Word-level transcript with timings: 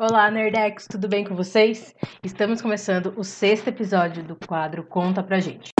Olá, 0.00 0.30
Nerdex, 0.30 0.86
tudo 0.86 1.08
bem 1.08 1.24
com 1.24 1.34
vocês? 1.34 1.92
Estamos 2.22 2.62
começando 2.62 3.12
o 3.16 3.24
sexto 3.24 3.66
episódio 3.66 4.22
do 4.22 4.36
quadro 4.36 4.84
Conta 4.84 5.24
Pra 5.24 5.40
Gente. 5.40 5.72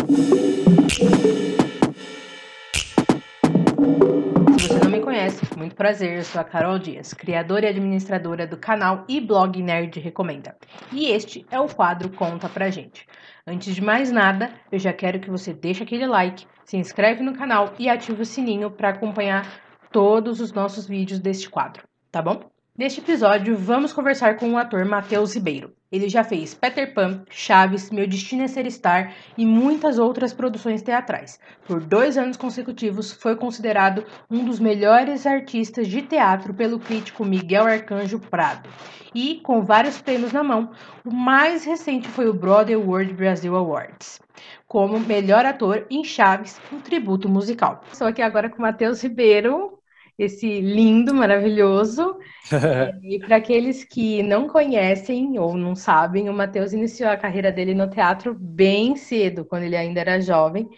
Se 4.59 4.67
você 4.67 4.81
não 4.83 4.91
me 4.91 5.01
conhece, 5.01 5.47
muito 5.57 5.77
prazer, 5.77 6.19
eu 6.19 6.25
sou 6.25 6.41
a 6.41 6.45
Carol 6.45 6.81
Dias, 6.81 7.15
criadora 7.15 7.67
e 7.67 7.69
administradora 7.69 8.45
do 8.45 8.57
canal 8.57 9.05
e 9.09 9.21
blog 9.21 9.63
Nerd 9.63 10.01
Recomenda. 10.01 10.57
E 10.93 11.13
este 11.13 11.47
é 11.49 11.61
o 11.61 11.69
quadro 11.69 12.11
Conta 12.11 12.49
Pra 12.49 12.71
Gente. 12.71 13.07
Antes 13.47 13.73
de 13.73 13.81
mais 13.81 14.11
nada, 14.11 14.51
eu 14.73 14.81
já 14.81 14.93
quero 14.93 15.21
que 15.21 15.31
você 15.31 15.55
deixe 15.55 15.85
aquele 15.85 16.09
like, 16.09 16.45
se 16.65 16.77
inscreve 16.77 17.23
no 17.23 17.39
canal 17.39 17.73
e 17.79 17.89
ative 17.89 18.23
o 18.23 18.27
sininho 18.27 18.69
para 18.69 18.89
acompanhar 18.89 19.47
todos 19.93 20.41
os 20.41 20.53
nossos 20.53 20.89
vídeos 20.89 21.21
deste 21.21 21.49
quadro, 21.49 21.85
tá 22.11 22.21
bom? 22.21 22.58
Neste 22.79 23.01
episódio, 23.01 23.57
vamos 23.57 23.93
conversar 23.93 24.37
com 24.37 24.53
o 24.53 24.57
ator 24.57 24.85
Matheus 24.85 25.35
Ribeiro. 25.35 25.73
Ele 25.91 26.09
já 26.09 26.23
fez 26.23 26.55
Peter 26.55 26.95
Pan, 26.95 27.25
Chaves, 27.29 27.91
Meu 27.91 28.07
Destino 28.07 28.45
é 28.45 28.47
Ser 28.47 28.71
Star 28.71 29.13
e 29.37 29.45
muitas 29.45 29.99
outras 29.99 30.33
produções 30.33 30.81
teatrais. 30.81 31.41
Por 31.67 31.81
dois 31.81 32.17
anos 32.17 32.37
consecutivos, 32.37 33.13
foi 33.13 33.35
considerado 33.35 34.05
um 34.31 34.45
dos 34.45 34.61
melhores 34.61 35.27
artistas 35.27 35.89
de 35.89 36.03
teatro 36.03 36.55
pelo 36.55 36.79
crítico 36.79 37.25
Miguel 37.25 37.67
Arcanjo 37.67 38.21
Prado. 38.21 38.69
E, 39.13 39.41
com 39.41 39.65
vários 39.65 40.01
prêmios 40.01 40.33
na 40.33 40.45
mão, 40.45 40.71
o 41.05 41.13
mais 41.13 41.65
recente 41.65 42.07
foi 42.07 42.29
o 42.29 42.35
Broadway 42.35 42.77
World 42.77 43.13
Brasil 43.13 43.57
Awards 43.57 44.21
como 44.69 45.01
melhor 45.01 45.47
ator 45.47 45.87
em 45.91 46.05
Chaves, 46.05 46.61
um 46.71 46.79
tributo 46.79 47.29
musical. 47.29 47.81
Estou 47.91 48.07
aqui 48.07 48.21
agora 48.21 48.51
com 48.51 48.61
Matheus 48.61 49.03
Ribeiro, 49.03 49.78
esse 50.19 50.61
lindo, 50.61 51.15
maravilhoso. 51.15 52.19
e 53.03 53.19
para 53.21 53.37
aqueles 53.37 53.85
que 53.85 54.23
não 54.23 54.49
conhecem 54.49 55.39
ou 55.39 55.57
não 55.57 55.77
sabem, 55.77 56.29
o 56.29 56.33
Matheus 56.33 56.73
iniciou 56.73 57.09
a 57.09 57.17
carreira 57.17 57.53
dele 57.53 57.75
no 57.75 57.89
teatro 57.89 58.35
bem 58.35 58.97
cedo, 58.97 59.45
quando 59.45 59.63
ele 59.63 59.77
ainda 59.77 60.01
era 60.01 60.21
jovem. 60.21 60.69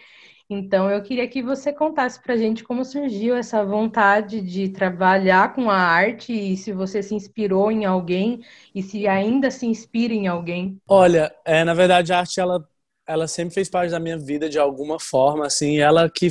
Então, 0.53 0.91
eu 0.91 1.01
queria 1.01 1.29
que 1.29 1.41
você 1.41 1.71
contasse 1.71 2.21
para 2.21 2.33
a 2.33 2.37
gente 2.37 2.61
como 2.61 2.83
surgiu 2.83 3.37
essa 3.37 3.63
vontade 3.63 4.41
de 4.41 4.67
trabalhar 4.67 5.55
com 5.55 5.69
a 5.69 5.77
arte 5.77 6.33
e 6.33 6.57
se 6.57 6.73
você 6.73 7.01
se 7.01 7.15
inspirou 7.15 7.71
em 7.71 7.85
alguém 7.85 8.41
e 8.75 8.83
se 8.83 9.07
ainda 9.07 9.49
se 9.49 9.65
inspira 9.65 10.13
em 10.13 10.27
alguém. 10.27 10.77
Olha, 10.85 11.33
é, 11.45 11.63
na 11.63 11.73
verdade, 11.73 12.11
a 12.11 12.19
arte 12.19 12.37
ela, 12.41 12.67
ela 13.07 13.29
sempre 13.29 13.53
fez 13.53 13.69
parte 13.69 13.91
da 13.91 13.99
minha 13.99 14.17
vida 14.17 14.49
de 14.49 14.59
alguma 14.59 14.99
forma, 14.99 15.45
assim, 15.45 15.79
ela 15.79 16.09
que 16.09 16.29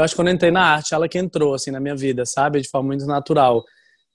eu 0.00 0.04
acho 0.04 0.14
que 0.14 0.16
quando 0.16 0.28
eu 0.28 0.34
entrei 0.34 0.50
na 0.50 0.62
arte, 0.62 0.94
ela 0.94 1.08
que 1.08 1.18
entrou 1.18 1.54
assim 1.54 1.70
na 1.70 1.80
minha 1.80 1.94
vida, 1.94 2.24
sabe, 2.26 2.60
de 2.60 2.68
forma 2.68 2.88
muito 2.88 3.06
natural. 3.06 3.64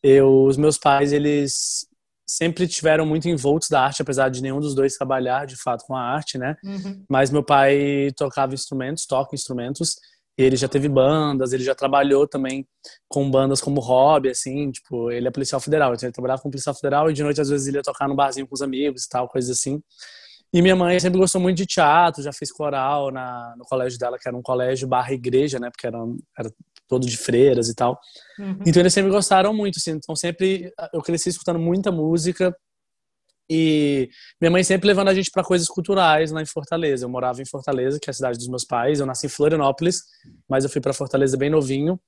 Eu, 0.03 0.44
os 0.44 0.58
meus 0.58 0.77
pais, 0.77 1.14
eles 1.14 1.88
sempre 2.27 2.67
tiveram 2.67 3.05
muito 3.05 3.30
envoltos 3.30 3.69
da 3.69 3.81
arte, 3.81 4.02
apesar 4.02 4.30
de 4.30 4.42
nenhum 4.42 4.59
dos 4.59 4.73
dois 4.73 4.95
trabalhar 4.95 5.45
de 5.45 5.55
fato 5.55 5.86
com 5.86 5.95
a 5.95 6.02
arte, 6.02 6.38
né? 6.38 6.55
Uhum. 6.64 7.03
Mas 7.09 7.30
meu 7.30 7.44
pai 7.44 8.11
tocava 8.17 8.53
instrumentos, 8.53 9.05
toca 9.05 9.36
instrumentos, 9.36 9.95
e 10.38 10.44
ele 10.44 10.55
já 10.55 10.67
teve 10.67 10.89
bandas, 10.89 11.53
ele 11.53 11.64
já 11.64 11.73
trabalhou 11.75 12.27
também 12.27 12.67
com 13.08 13.30
bandas 13.30 13.61
como 13.61 13.80
hobby, 13.80 14.30
assim, 14.30 14.72
tipo, 14.72 15.09
ele 15.11 15.27
é 15.27 15.31
policial 15.31 15.61
federal, 15.61 15.94
então 15.94 16.08
ele 16.08 16.14
trabalhava 16.14 16.42
com 16.42 16.49
policial 16.49 16.75
federal 16.75 17.09
e 17.09 17.14
de 17.14 17.23
noite 17.23 17.39
às 17.39 17.49
vezes 17.49 17.67
ele 17.67 17.77
ia 17.77 17.83
tocar 17.83 18.08
no 18.08 18.16
barzinho 18.16 18.47
com 18.47 18.55
os 18.55 18.61
amigos 18.61 19.03
e 19.03 19.09
tal, 19.09 19.30
coisas 19.30 19.58
assim. 19.58 19.81
E 20.56 20.61
minha 20.61 20.75
mãe 20.75 20.98
sempre 21.02 21.20
gostou 21.20 21.42
muito 21.42 21.58
de 21.58 21.66
teatro, 21.66 22.23
já 22.23 22.31
fez 22.31 22.50
coral 22.50 23.11
na, 23.11 23.53
no 23.58 23.66
colégio 23.66 24.00
dela, 24.00 24.17
que 24.17 24.25
era 24.25 24.38
um 24.38 24.42
colégio 24.42 24.88
barra 24.88 25.11
igreja, 25.11 25.59
né? 25.59 25.70
Porque 25.70 25.86
era, 25.86 25.98
era 26.39 26.50
todo 26.88 27.06
de 27.06 27.17
freiras 27.17 27.67
e 27.67 27.75
tal. 27.75 28.00
Uhum. 28.39 28.59
Então 28.66 28.81
eles 28.81 28.94
sempre 28.94 29.11
gostaram 29.11 29.53
muito, 29.53 29.80
assim. 29.80 29.92
Então 29.92 30.16
sempre 30.16 30.72
eu 30.94 31.02
cresci 31.02 31.28
escutando 31.28 31.59
muita 31.59 31.92
música. 31.92 32.56
E 33.50 34.09
minha 34.39 34.50
mãe 34.50 34.64
sempre 34.64 34.88
levando 34.88 35.09
a 35.09 35.14
gente 35.14 35.30
para 35.30 35.44
coisas 35.44 35.67
culturais 35.67 36.31
lá 36.31 36.42
em 36.42 36.45
Fortaleza. 36.45 37.03
Eu 37.03 37.09
morava 37.09 37.42
em 37.42 37.45
Fortaleza, 37.45 38.00
que 38.02 38.09
é 38.09 38.11
a 38.11 38.14
cidade 38.14 38.38
dos 38.38 38.48
meus 38.48 38.64
pais. 38.64 39.02
Eu 39.02 39.06
nasci 39.06 39.26
em 39.26 39.30
Florianópolis, 39.30 40.04
mas 40.48 40.64
eu 40.64 40.70
fui 40.70 40.80
para 40.80 40.94
Fortaleza 40.94 41.36
bem 41.36 41.49
novinho. 41.49 41.99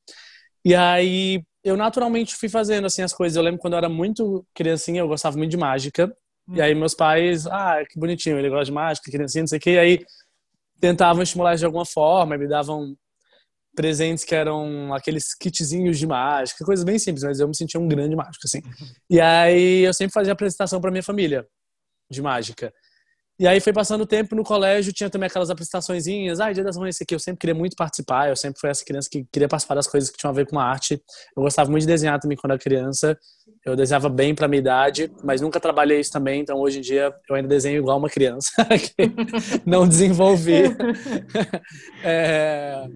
E 0.63 0.74
aí 0.74 1.44
eu 1.66 1.75
naturalmente 1.75 2.34
fui 2.34 2.47
fazendo 2.47 2.86
assim 2.86 3.02
as 3.02 3.12
coisas. 3.12 3.36
Eu 3.36 3.44
lembro 3.44 3.59
quando 3.59 3.74
eu 3.74 3.80
era 3.80 3.90
muito 3.90 4.47
criancinha, 4.56 5.02
eu 5.02 5.07
gostava 5.09 5.36
muito 5.36 5.52
de 5.52 5.57
mágica. 5.57 6.09
E 6.53 6.62
aí 6.62 6.74
meus 6.74 6.94
pais, 6.94 7.46
ah, 7.47 7.84
que 7.90 8.00
bonitinho, 8.00 8.38
ele 8.38 8.50
gosta 8.50 8.66
de 8.66 8.72
mágica, 8.72 9.12
criancinha, 9.12 9.44
não 9.44 9.47
sei 9.47 9.58
o 9.58 9.62
quê. 9.62 9.72
E 9.72 9.80
aí 9.80 10.06
tentavam 10.80 11.24
estimular 11.24 11.56
de 11.56 11.66
alguma 11.66 11.85
forma, 11.85 12.38
me 12.38 12.47
davam 12.47 12.96
presentes 13.75 14.24
que 14.24 14.34
eram 14.34 14.94
aqueles 14.94 15.36
kitzinhos 15.36 16.00
de 16.00 16.07
mágica, 16.07 16.66
coisas 16.66 16.84
bem 16.84 16.97
simples, 16.97 17.24
mas 17.24 17.40
eu 17.40 17.47
me 17.47 17.56
sentia 17.56 17.80
um 17.80 17.88
grande 17.88 18.16
mágico, 18.16 18.44
assim. 18.46 18.62
E 19.09 19.19
aí 19.19 19.81
eu 19.81 19.94
sempre 19.94 20.13
fazia 20.13 20.34
apresentação 20.34 20.81
para 20.81 20.90
minha 20.90 21.03
família 21.03 21.47
de 22.09 22.22
mágica. 22.22 22.74
E 23.40 23.48
aí 23.48 23.59
foi 23.59 23.72
passando 23.72 24.02
o 24.02 24.08
tempo 24.08 24.36
no 24.36 24.44
colégio, 24.44 24.92
tinha 24.92 25.09
também 25.09 25.28
aquelas 25.28 25.52
apresentaçõezinhas, 25.52 26.40
ah, 26.40 26.52
Dia 26.52 26.64
das 26.64 26.75
Mães, 26.75 26.96
esse 26.96 27.03
aqui, 27.03 27.14
eu 27.14 27.20
sempre 27.20 27.40
queria 27.40 27.53
muito 27.53 27.75
participar, 27.75 28.30
eu 28.30 28.36
sempre 28.36 28.59
fui 28.59 28.70
essa 28.70 28.84
criança 28.84 29.08
que 29.09 29.25
queria 29.31 29.48
participar 29.48 29.75
das 29.75 29.86
coisas 29.86 30.09
que 30.09 30.18
tinham 30.18 30.31
a 30.31 30.34
ver 30.34 30.48
com 30.48 30.58
a 30.58 30.64
arte. 30.64 31.00
Eu 31.36 31.44
gostava 31.44 31.70
muito 31.70 31.81
de 31.81 31.88
desenhar 31.88 32.20
também 32.20 32.36
quando 32.36 32.52
era 32.52 32.59
criança, 32.59 33.18
eu 33.64 33.75
desenhava 33.75 34.09
bem 34.09 34.34
para 34.34 34.48
minha 34.48 34.59
idade, 34.59 35.12
mas 35.24 35.40
nunca 35.40 35.59
trabalhei 35.59 36.00
isso 36.00 36.12
também, 36.12 36.42
então 36.42 36.58
hoje 36.59 36.80
em 36.80 36.81
dia 36.81 37.14
eu 37.30 37.36
ainda 37.36 37.48
desenho 37.48 37.78
igual 37.78 37.98
uma 37.98 38.09
criança, 38.09 38.50
não 39.66 39.88
desenvolvi. 39.88 40.64
é... 42.04 42.88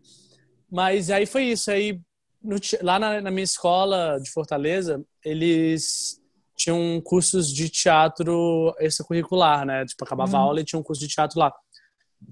Mas 0.72 1.12
aí 1.12 1.26
foi 1.26 1.44
isso, 1.44 1.70
aí 1.70 2.00
no, 2.44 2.56
lá 2.82 2.98
na, 2.98 3.22
na 3.22 3.30
minha 3.30 3.44
escola 3.44 4.18
de 4.20 4.32
Fortaleza, 4.32 5.04
eles 5.24 6.21
tinham 6.62 7.02
cursos 7.04 7.52
de 7.52 7.70
teatro 7.70 8.74
extracurricular, 8.80 9.66
né? 9.66 9.86
Tipo, 9.86 10.04
acabava 10.04 10.38
uhum. 10.38 10.38
a 10.38 10.46
aula 10.46 10.62
e 10.62 10.66
tinha 10.66 10.80
um 10.80 10.84
curso 10.84 11.02
de 11.02 11.08
teatro 11.08 11.40
lá. 11.40 11.54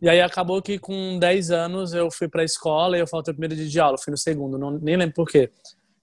E 0.02 0.08
aí 0.08 0.22
acabou 0.22 0.62
que 0.62 0.78
com 0.78 1.18
10 1.18 1.52
anos 1.52 1.94
eu 1.94 2.12
fui 2.12 2.28
pra 2.28 2.44
escola 2.44 2.96
e 2.96 3.02
eu 3.02 3.08
faltei 3.08 3.32
o 3.32 3.36
primeiro 3.36 3.56
dia 3.56 3.68
de 3.68 3.80
aula, 3.80 3.98
fui 3.98 4.12
no 4.12 4.18
segundo, 4.18 4.58
não, 4.58 4.72
nem 4.72 4.96
lembro 4.96 5.16
por 5.16 5.28
quê. 5.28 5.52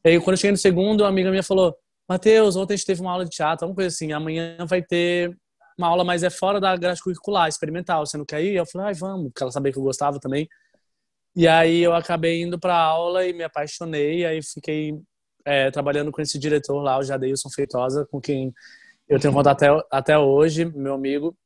E 0.05 0.11
aí 0.11 0.19
quando 0.19 0.33
eu 0.33 0.37
cheguei 0.39 0.51
no 0.51 0.57
segundo, 0.57 1.03
uma 1.03 1.09
amiga 1.09 1.31
minha 1.31 1.43
falou, 1.43 1.75
Matheus, 2.09 2.57
ontem 2.57 2.75
a 2.75 2.77
gente 2.77 2.87
teve 2.87 3.01
uma 3.01 3.13
aula 3.13 3.25
de 3.25 3.31
teatro, 3.31 3.65
alguma 3.65 3.77
coisa 3.77 3.95
assim, 3.95 4.13
amanhã 4.13 4.57
vai 4.67 4.83
ter 4.83 5.37
uma 5.79 5.89
aula, 5.89 6.05
mas 6.05 6.23
é 6.23 6.31
fora 6.31 6.61
da 6.61 6.77
grade 6.77 7.01
curricular, 7.01 7.49
experimental, 7.49 8.05
você 8.05 8.17
não 8.17 8.25
quer 8.25 8.43
ir? 8.43 8.57
Eu 8.57 8.67
falei, 8.67 8.89
ai, 8.89 8.95
vamos, 8.95 9.29
porque 9.29 9.43
ela 9.43 9.53
sabia 9.53 9.73
que 9.73 9.79
eu 9.79 9.83
gostava 9.83 10.19
também. 10.19 10.49
E 11.35 11.47
aí 11.47 11.81
eu 11.81 11.95
acabei 11.95 12.43
indo 12.43 12.59
pra 12.59 12.77
aula 12.77 13.27
e 13.27 13.33
me 13.33 13.45
apaixonei, 13.45 14.25
aí 14.25 14.41
fiquei 14.43 14.99
é, 15.47 15.71
trabalhando 15.71 16.11
com 16.11 16.21
esse 16.21 16.39
diretor 16.39 16.83
lá, 16.83 16.99
o 16.99 17.05
Jadeilson 17.05 17.49
Feitosa, 17.49 18.05
com 18.11 18.21
quem 18.21 18.53
eu 19.09 19.21
tenho 19.21 19.33
contato 19.33 19.63
até, 19.63 19.87
até 19.91 20.19
hoje, 20.19 20.65
meu 20.65 20.95
amigo. 20.95 21.37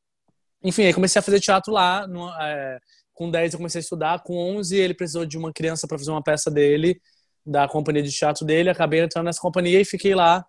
Enfim, 0.64 0.84
aí 0.84 0.94
comecei 0.94 1.20
a 1.20 1.22
fazer 1.22 1.38
teatro 1.38 1.72
lá. 1.72 2.06
No, 2.06 2.30
é, 2.40 2.78
com 3.12 3.30
10 3.30 3.52
eu 3.52 3.58
comecei 3.58 3.78
a 3.78 3.82
estudar, 3.82 4.22
com 4.22 4.34
11 4.56 4.76
ele 4.76 4.94
precisou 4.94 5.26
de 5.26 5.36
uma 5.36 5.52
criança 5.52 5.86
para 5.86 5.98
fazer 5.98 6.10
uma 6.10 6.22
peça 6.22 6.50
dele, 6.50 6.98
da 7.44 7.68
companhia 7.68 8.02
de 8.02 8.10
teatro 8.10 8.46
dele. 8.46 8.70
Acabei 8.70 9.00
entrando 9.00 9.26
nessa 9.26 9.40
companhia 9.40 9.78
e 9.80 9.84
fiquei 9.84 10.14
lá 10.14 10.44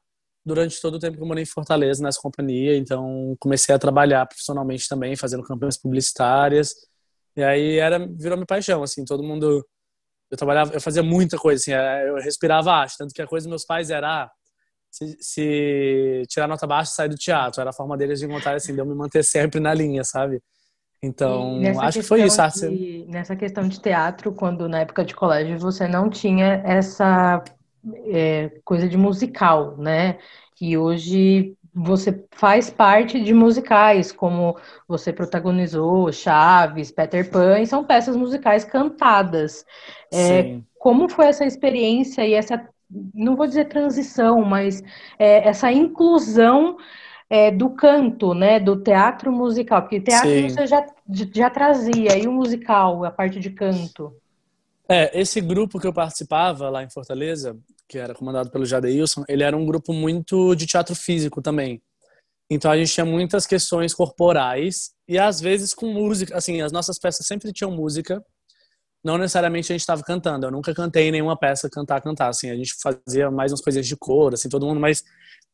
durante 0.46 0.82
todo 0.82 0.96
o 0.96 1.00
tempo 1.00 1.18
que 1.18 1.24
eu 1.24 1.28
morei 1.28 1.44
em 1.44 1.46
Fortaleza, 1.46 2.02
nessa 2.02 2.22
companhia. 2.22 2.78
Então 2.78 3.36
comecei 3.40 3.76
a 3.76 3.80
trabalhar 3.80 4.26
profissionalmente 4.26 4.88
também, 4.88 5.18
fazendo 5.18 5.44
campanhas 5.44 5.78
publicitárias. 5.78 6.74
E 7.36 7.44
aí 7.44 7.78
era 7.80 8.00
virou 8.00 8.38
minha 8.38 8.48
paixão, 8.48 8.84
assim, 8.84 9.04
todo 9.04 9.24
mundo 9.24 9.66
eu 10.32 10.38
trabalhava, 10.38 10.74
eu 10.74 10.82
fazia 10.82 11.04
muita 11.04 11.38
coisa, 11.38 11.62
assim, 11.62 11.74
é, 11.74 12.10
eu 12.10 12.16
respirava 12.16 12.72
arte, 12.72 12.98
tanto 12.98 13.14
que 13.14 13.22
a 13.22 13.28
coisa 13.28 13.44
dos 13.46 13.50
meus 13.50 13.66
pais 13.66 13.90
era 13.90 14.24
ah, 14.24 14.32
se, 14.90 15.18
se, 15.20 16.24
tirar 16.30 16.48
nota 16.48 16.66
baixa, 16.66 16.92
sair 16.92 17.10
do 17.10 17.16
teatro. 17.16 17.60
Era 17.62 17.70
a 17.70 17.74
forma 17.74 17.98
deles 17.98 18.20
de 18.20 18.28
contar 18.28 18.56
assim, 18.56 18.74
de 18.74 18.80
eu 18.80 18.86
me 18.86 18.96
manter 18.96 19.24
sempre 19.24 19.60
na 19.60 19.74
linha, 19.74 20.04
sabe? 20.04 20.42
Então, 21.04 21.60
acho 21.82 22.00
que 22.00 22.06
foi 22.06 22.24
isso. 22.24 22.70
De, 22.70 23.06
nessa 23.10 23.36
questão 23.36 23.68
de 23.68 23.80
teatro, 23.80 24.32
quando 24.32 24.70
na 24.70 24.82
época 24.82 25.04
de 25.04 25.16
colégio 25.16 25.58
você 25.58 25.88
não 25.88 26.10
tinha 26.10 26.62
essa 26.64 27.44
é, 28.06 28.52
coisa 28.64 28.88
de 28.88 28.98
musical, 28.98 29.76
né? 29.78 30.20
E 30.62 30.78
hoje 30.78 31.56
você 31.74 32.26
faz 32.32 32.70
parte 32.70 33.22
de 33.24 33.34
musicais, 33.34 34.12
como 34.12 34.58
você 34.88 35.14
protagonizou 35.14 36.12
Chaves, 36.12 36.92
Peter 36.92 37.30
Pan, 37.30 37.60
e 37.60 37.68
são 37.68 37.84
peças 37.84 38.16
musicais 38.16 38.66
cantadas. 38.66 39.66
É, 40.14 40.60
como 40.78 41.08
foi 41.08 41.28
essa 41.28 41.46
experiência 41.46 42.26
e 42.26 42.34
essa, 42.34 42.68
não 43.14 43.36
vou 43.36 43.48
dizer 43.48 43.66
transição, 43.66 44.44
mas 44.44 44.84
é, 45.18 45.48
essa 45.48 45.72
inclusão 45.72 46.78
é, 47.30 47.50
do 47.50 47.70
canto, 47.70 48.34
né, 48.34 48.60
do 48.60 48.76
teatro 48.76 49.32
musical? 49.32 49.82
Porque 49.84 50.02
teatro 50.02 50.30
Sim. 50.30 50.50
você 50.50 50.68
já, 50.68 50.86
já 51.34 51.50
trazia, 51.50 52.18
e 52.18 52.28
o 52.28 52.34
musical, 52.34 53.06
a 53.06 53.12
parte 53.12 53.40
de 53.40 53.50
canto? 53.50 54.14
É, 54.90 55.18
esse 55.18 55.40
grupo 55.40 55.80
que 55.80 55.88
eu 55.88 55.94
participava 55.94 56.70
lá 56.70 56.84
em 56.84 56.90
Fortaleza, 56.90 57.58
que 57.92 57.98
era 57.98 58.16
comandado 58.16 58.50
pelo 58.50 58.66
Jadeilson, 58.66 59.26
ele 59.28 59.44
era 59.44 59.56
um 59.56 59.66
grupo 59.66 59.92
muito 59.92 60.56
de 60.56 60.66
teatro 60.66 60.96
físico 60.96 61.42
também. 61.42 61.82
Então 62.50 62.72
a 62.72 62.78
gente 62.78 62.94
tinha 62.94 63.06
muitas 63.06 63.46
questões 63.46 63.94
corporais 63.94 64.92
e 65.10 65.20
às 65.20 65.42
vezes 65.42 65.74
com 65.74 65.92
música, 65.92 66.38
assim, 66.38 66.62
as 66.62 66.72
nossas 66.72 66.98
peças 66.98 67.28
sempre 67.28 67.52
tinham 67.52 67.70
música. 67.70 68.24
Não 69.04 69.18
necessariamente 69.18 69.74
a 69.74 69.74
gente 69.74 69.82
estava 69.82 70.02
cantando. 70.04 70.46
Eu 70.46 70.52
nunca 70.52 70.74
cantei 70.74 71.12
nenhuma 71.12 71.38
peça 71.38 71.70
cantar 71.70 72.00
cantar, 72.00 72.30
assim, 72.30 72.50
a 72.50 72.56
gente 72.56 72.76
fazia 72.82 73.30
mais 73.30 73.52
umas 73.52 73.62
coisas 73.62 73.86
de 73.86 73.98
cor, 73.98 74.34
assim, 74.34 74.48
todo 74.48 74.66
mundo, 74.66 74.80
mas 74.80 75.04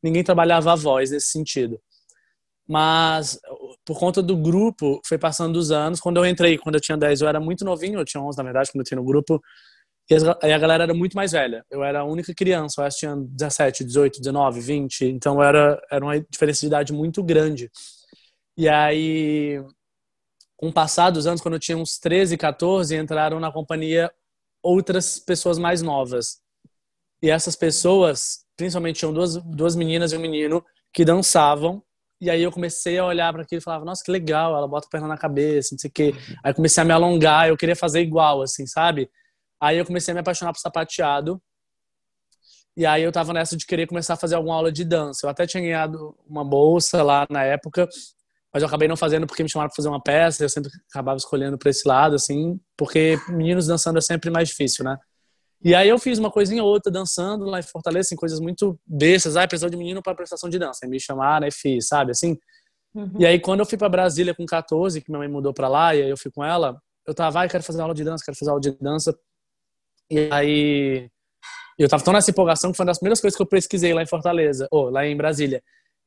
ninguém 0.03 0.23
trabalhava 0.23 0.73
a 0.73 0.75
voz 0.75 1.09
nesse 1.09 1.29
sentido. 1.29 1.81
Mas 2.67 3.39
por 3.83 3.97
conta 3.97 4.21
do 4.21 4.37
grupo, 4.37 5.01
foi 5.07 5.17
passando 5.17 5.55
os 5.55 5.71
anos. 5.71 5.99
Quando 5.99 6.17
eu 6.17 6.25
entrei, 6.25 6.59
quando 6.59 6.75
eu 6.75 6.81
tinha 6.81 6.97
10, 6.97 7.21
eu 7.21 7.27
era 7.27 7.39
muito 7.39 7.65
novinho, 7.65 7.99
eu 7.99 8.05
tinha 8.05 8.21
11 8.21 8.37
na 8.37 8.43
verdade, 8.43 8.71
quando 8.71 8.81
eu 8.81 8.83
entrei 8.83 8.99
no 8.99 9.03
grupo. 9.03 9.41
E 10.09 10.51
a 10.53 10.57
galera 10.57 10.85
era 10.85 10.93
muito 10.93 11.15
mais 11.15 11.33
velha. 11.33 11.65
Eu 11.69 11.83
era 11.83 11.99
a 11.99 12.05
única 12.05 12.33
criança, 12.33 12.87
que 12.89 12.97
tinha 12.97 13.15
17, 13.15 13.83
18, 13.83 14.19
19, 14.19 14.61
20. 14.61 15.05
Então 15.05 15.43
era, 15.43 15.81
era 15.91 16.03
uma 16.03 16.19
diferença 16.19 16.61
de 16.61 16.67
idade 16.67 16.93
muito 16.93 17.21
grande. 17.21 17.69
E 18.57 18.69
aí, 18.69 19.61
com 20.55 20.69
o 20.69 20.73
passar 20.73 21.09
dos 21.09 21.27
anos, 21.27 21.41
quando 21.41 21.55
eu 21.55 21.59
tinha 21.59 21.77
uns 21.77 21.99
13, 21.99 22.37
14, 22.37 22.95
entraram 22.95 23.39
na 23.39 23.51
companhia 23.51 24.11
outras 24.63 25.19
pessoas 25.19 25.57
mais 25.57 25.81
novas. 25.81 26.39
E 27.21 27.29
essas 27.29 27.55
pessoas, 27.55 28.45
principalmente, 28.55 28.99
tinham 28.99 29.13
duas, 29.13 29.35
duas 29.43 29.75
meninas 29.75 30.13
e 30.13 30.17
um 30.17 30.21
menino 30.21 30.63
que 30.93 31.03
dançavam. 31.03 31.83
E 32.19 32.29
aí 32.29 32.41
eu 32.41 32.51
comecei 32.51 32.97
a 32.97 33.05
olhar 33.05 33.31
para 33.31 33.43
aquilo 33.43 33.59
e 33.59 33.63
falava, 33.63 33.85
nossa, 33.85 34.03
que 34.03 34.11
legal, 34.11 34.55
ela 34.55 34.67
bota 34.67 34.87
a 34.87 34.89
perna 34.89 35.07
na 35.07 35.17
cabeça, 35.17 35.69
não 35.73 35.79
sei 35.79 35.89
o 35.89 35.93
quê. 35.93 36.13
Aí 36.43 36.53
comecei 36.53 36.81
a 36.81 36.85
me 36.85 36.93
alongar, 36.93 37.49
eu 37.49 37.57
queria 37.57 37.75
fazer 37.75 38.01
igual, 38.01 38.41
assim, 38.41 38.65
sabe? 38.65 39.09
Aí 39.61 39.77
eu 39.77 39.85
comecei 39.85 40.11
a 40.11 40.15
me 40.15 40.21
apaixonar 40.21 40.53
por 40.53 40.59
sapateado. 40.59 41.41
E 42.75 42.85
aí 42.85 43.01
eu 43.01 43.11
tava 43.11 43.33
nessa 43.33 43.57
de 43.57 43.65
querer 43.65 43.87
começar 43.87 44.13
a 44.13 44.17
fazer 44.17 44.35
alguma 44.35 44.55
aula 44.55 44.71
de 44.71 44.83
dança. 44.83 45.25
Eu 45.25 45.29
até 45.29 45.47
tinha 45.47 45.63
ganhado 45.63 46.15
uma 46.27 46.45
bolsa 46.45 47.01
lá 47.01 47.25
na 47.29 47.43
época, 47.43 47.89
mas 48.53 48.61
eu 48.61 48.67
acabei 48.67 48.87
não 48.87 48.95
fazendo 48.95 49.25
porque 49.25 49.41
me 49.41 49.49
chamaram 49.49 49.69
para 49.69 49.75
fazer 49.75 49.89
uma 49.89 50.01
peça. 50.01 50.43
Eu 50.43 50.49
sempre 50.49 50.71
acabava 50.89 51.17
escolhendo 51.17 51.57
para 51.57 51.71
esse 51.71 51.87
lado, 51.87 52.15
assim, 52.15 52.59
porque 52.77 53.19
meninos 53.29 53.65
dançando 53.65 53.97
é 53.97 54.01
sempre 54.01 54.29
mais 54.29 54.49
difícil, 54.49 54.85
né? 54.85 54.97
E 55.63 55.73
aí 55.73 55.89
eu 55.89 55.97
fiz 55.97 56.19
uma 56.19 56.29
coisinha 56.29 56.63
ou 56.63 56.69
outra 56.69 56.91
dançando 56.91 57.45
lá 57.45 57.59
em 57.59 57.63
Fortaleza, 57.63 58.09
assim, 58.09 58.15
coisas 58.15 58.39
muito 58.39 58.79
bestas. 58.85 59.35
Ah, 59.35 59.47
precisou 59.47 59.69
de 59.69 59.77
menino 59.77 60.03
para 60.03 60.13
prestação 60.13 60.49
de 60.49 60.59
dança. 60.59 60.81
Aí 60.83 60.89
me 60.89 60.99
chamaram 60.99 61.47
e 61.47 61.51
fiz, 61.51 61.87
sabe, 61.87 62.11
assim. 62.11 62.37
Uhum. 62.93 63.11
E 63.19 63.25
aí 63.25 63.39
quando 63.39 63.61
eu 63.61 63.65
fui 63.65 63.77
para 63.77 63.89
Brasília 63.89 64.35
com 64.35 64.45
14, 64.45 65.01
que 65.01 65.09
minha 65.09 65.19
mãe 65.19 65.27
mudou 65.27 65.53
para 65.53 65.67
lá, 65.67 65.95
e 65.95 66.03
aí 66.03 66.09
eu 66.09 66.17
fui 66.17 66.31
com 66.31 66.43
ela, 66.43 66.79
eu 67.07 67.13
tava, 67.13 67.41
ah, 67.41 67.47
quero 67.47 67.63
fazer 67.63 67.81
aula 67.81 67.93
de 67.93 68.03
dança, 68.03 68.23
quero 68.23 68.37
fazer 68.37 68.51
aula 68.51 68.61
de 68.61 68.71
dança. 68.71 69.17
E 70.09 70.29
aí 70.31 71.09
eu 71.77 71.87
tava 71.89 72.03
tão 72.03 72.13
nessa 72.13 72.31
empolgação 72.31 72.71
que 72.71 72.77
foi 72.77 72.83
uma 72.85 72.87
das 72.91 72.97
primeiras 72.99 73.21
coisas 73.21 73.35
que 73.37 73.41
eu 73.41 73.47
pesquisei 73.47 73.93
lá 73.93 74.01
em 74.01 74.07
Fortaleza, 74.07 74.67
ou 74.71 74.89
lá 74.89 75.05
em 75.05 75.15
Brasília. 75.15 75.61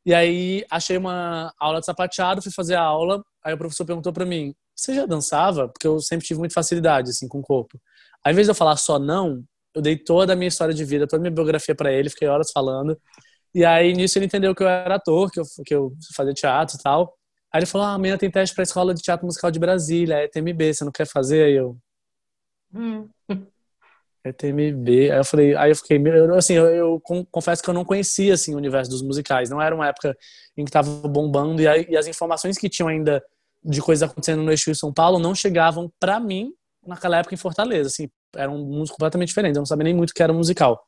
E 0.04 0.14
aí 0.14 0.64
achei 0.70 0.96
uma 0.96 1.52
aula 1.58 1.80
de 1.80 1.86
sapateado, 1.86 2.42
fui 2.42 2.52
fazer 2.52 2.74
a 2.74 2.82
aula, 2.82 3.22
aí 3.44 3.54
o 3.54 3.58
professor 3.58 3.84
perguntou 3.84 4.12
para 4.12 4.26
mim: 4.26 4.54
"Você 4.74 4.94
já 4.94 5.06
dançava?" 5.06 5.68
Porque 5.68 5.86
eu 5.86 6.00
sempre 6.00 6.26
tive 6.26 6.40
muita 6.40 6.54
facilidade 6.54 7.10
assim 7.10 7.28
com 7.28 7.38
o 7.40 7.42
corpo. 7.42 7.80
Ao 8.24 8.32
invés 8.32 8.46
de 8.46 8.50
eu 8.52 8.54
falar 8.54 8.76
só 8.76 8.98
não, 8.98 9.44
eu 9.74 9.82
dei 9.82 9.96
toda 9.96 10.32
a 10.32 10.36
minha 10.36 10.48
história 10.48 10.74
de 10.74 10.84
vida, 10.84 11.06
toda 11.06 11.20
a 11.20 11.24
minha 11.24 11.30
biografia 11.34 11.74
para 11.74 11.92
ele, 11.92 12.10
fiquei 12.10 12.28
horas 12.28 12.50
falando. 12.52 12.98
E 13.54 13.64
aí 13.64 13.92
nisso 13.94 14.18
ele 14.18 14.26
entendeu 14.26 14.54
que 14.54 14.62
eu 14.62 14.68
era 14.68 14.96
ator, 14.96 15.30
que 15.30 15.40
eu 15.40 15.44
que 15.66 15.74
eu 15.74 15.92
fazia 16.16 16.34
teatro 16.34 16.76
e 16.78 16.82
tal. 16.82 17.14
Aí 17.52 17.60
ele 17.60 17.66
falou: 17.66 17.86
ah, 17.86 17.94
"Amanhã 17.94 18.16
tem 18.18 18.30
teste 18.30 18.54
para 18.54 18.62
a 18.62 18.64
escola 18.64 18.94
de 18.94 19.02
teatro 19.02 19.26
musical 19.26 19.50
de 19.50 19.58
Brasília, 19.60 20.16
é 20.16 20.28
TMB, 20.28 20.74
você 20.74 20.84
não 20.84 20.92
quer 20.92 21.06
fazer?" 21.06 21.44
Aí 21.46 21.54
eu 21.54 21.78
hum. 22.74 23.08
ETMB. 24.24 25.10
Aí 25.10 25.18
eu 25.18 25.24
falei, 25.24 25.56
aí 25.56 25.70
eu 25.70 25.76
fiquei, 25.76 26.02
assim, 26.36 26.54
eu, 26.54 26.66
eu, 26.66 27.02
confesso 27.30 27.62
que 27.62 27.70
eu 27.70 27.74
não 27.74 27.84
conhecia 27.84 28.34
assim 28.34 28.54
o 28.54 28.58
universo 28.58 28.90
dos 28.90 29.02
musicais. 29.02 29.50
Não 29.50 29.60
era 29.60 29.74
uma 29.74 29.88
época 29.88 30.16
em 30.56 30.64
que 30.64 30.70
tava 30.70 30.88
bombando 31.08 31.60
e, 31.62 31.68
aí, 31.68 31.86
e 31.88 31.96
as 31.96 32.06
informações 32.06 32.58
que 32.58 32.68
tinham 32.68 32.88
ainda 32.88 33.22
de 33.64 33.80
coisas 33.80 34.08
acontecendo 34.08 34.42
no 34.42 34.50
Eixo 34.50 34.74
São 34.74 34.92
Paulo 34.92 35.18
não 35.18 35.34
chegavam 35.34 35.90
para 35.98 36.18
mim 36.18 36.52
naquela 36.86 37.18
época 37.18 37.34
em 37.34 37.38
Fortaleza, 37.38 37.88
assim, 37.88 38.08
era 38.34 38.50
um 38.50 38.58
mundo 38.58 38.90
completamente 38.90 39.28
diferente. 39.28 39.56
Eu 39.56 39.60
não 39.60 39.66
sabia 39.66 39.84
nem 39.84 39.94
muito 39.94 40.10
o 40.10 40.14
que 40.14 40.22
era 40.22 40.32
musical. 40.32 40.82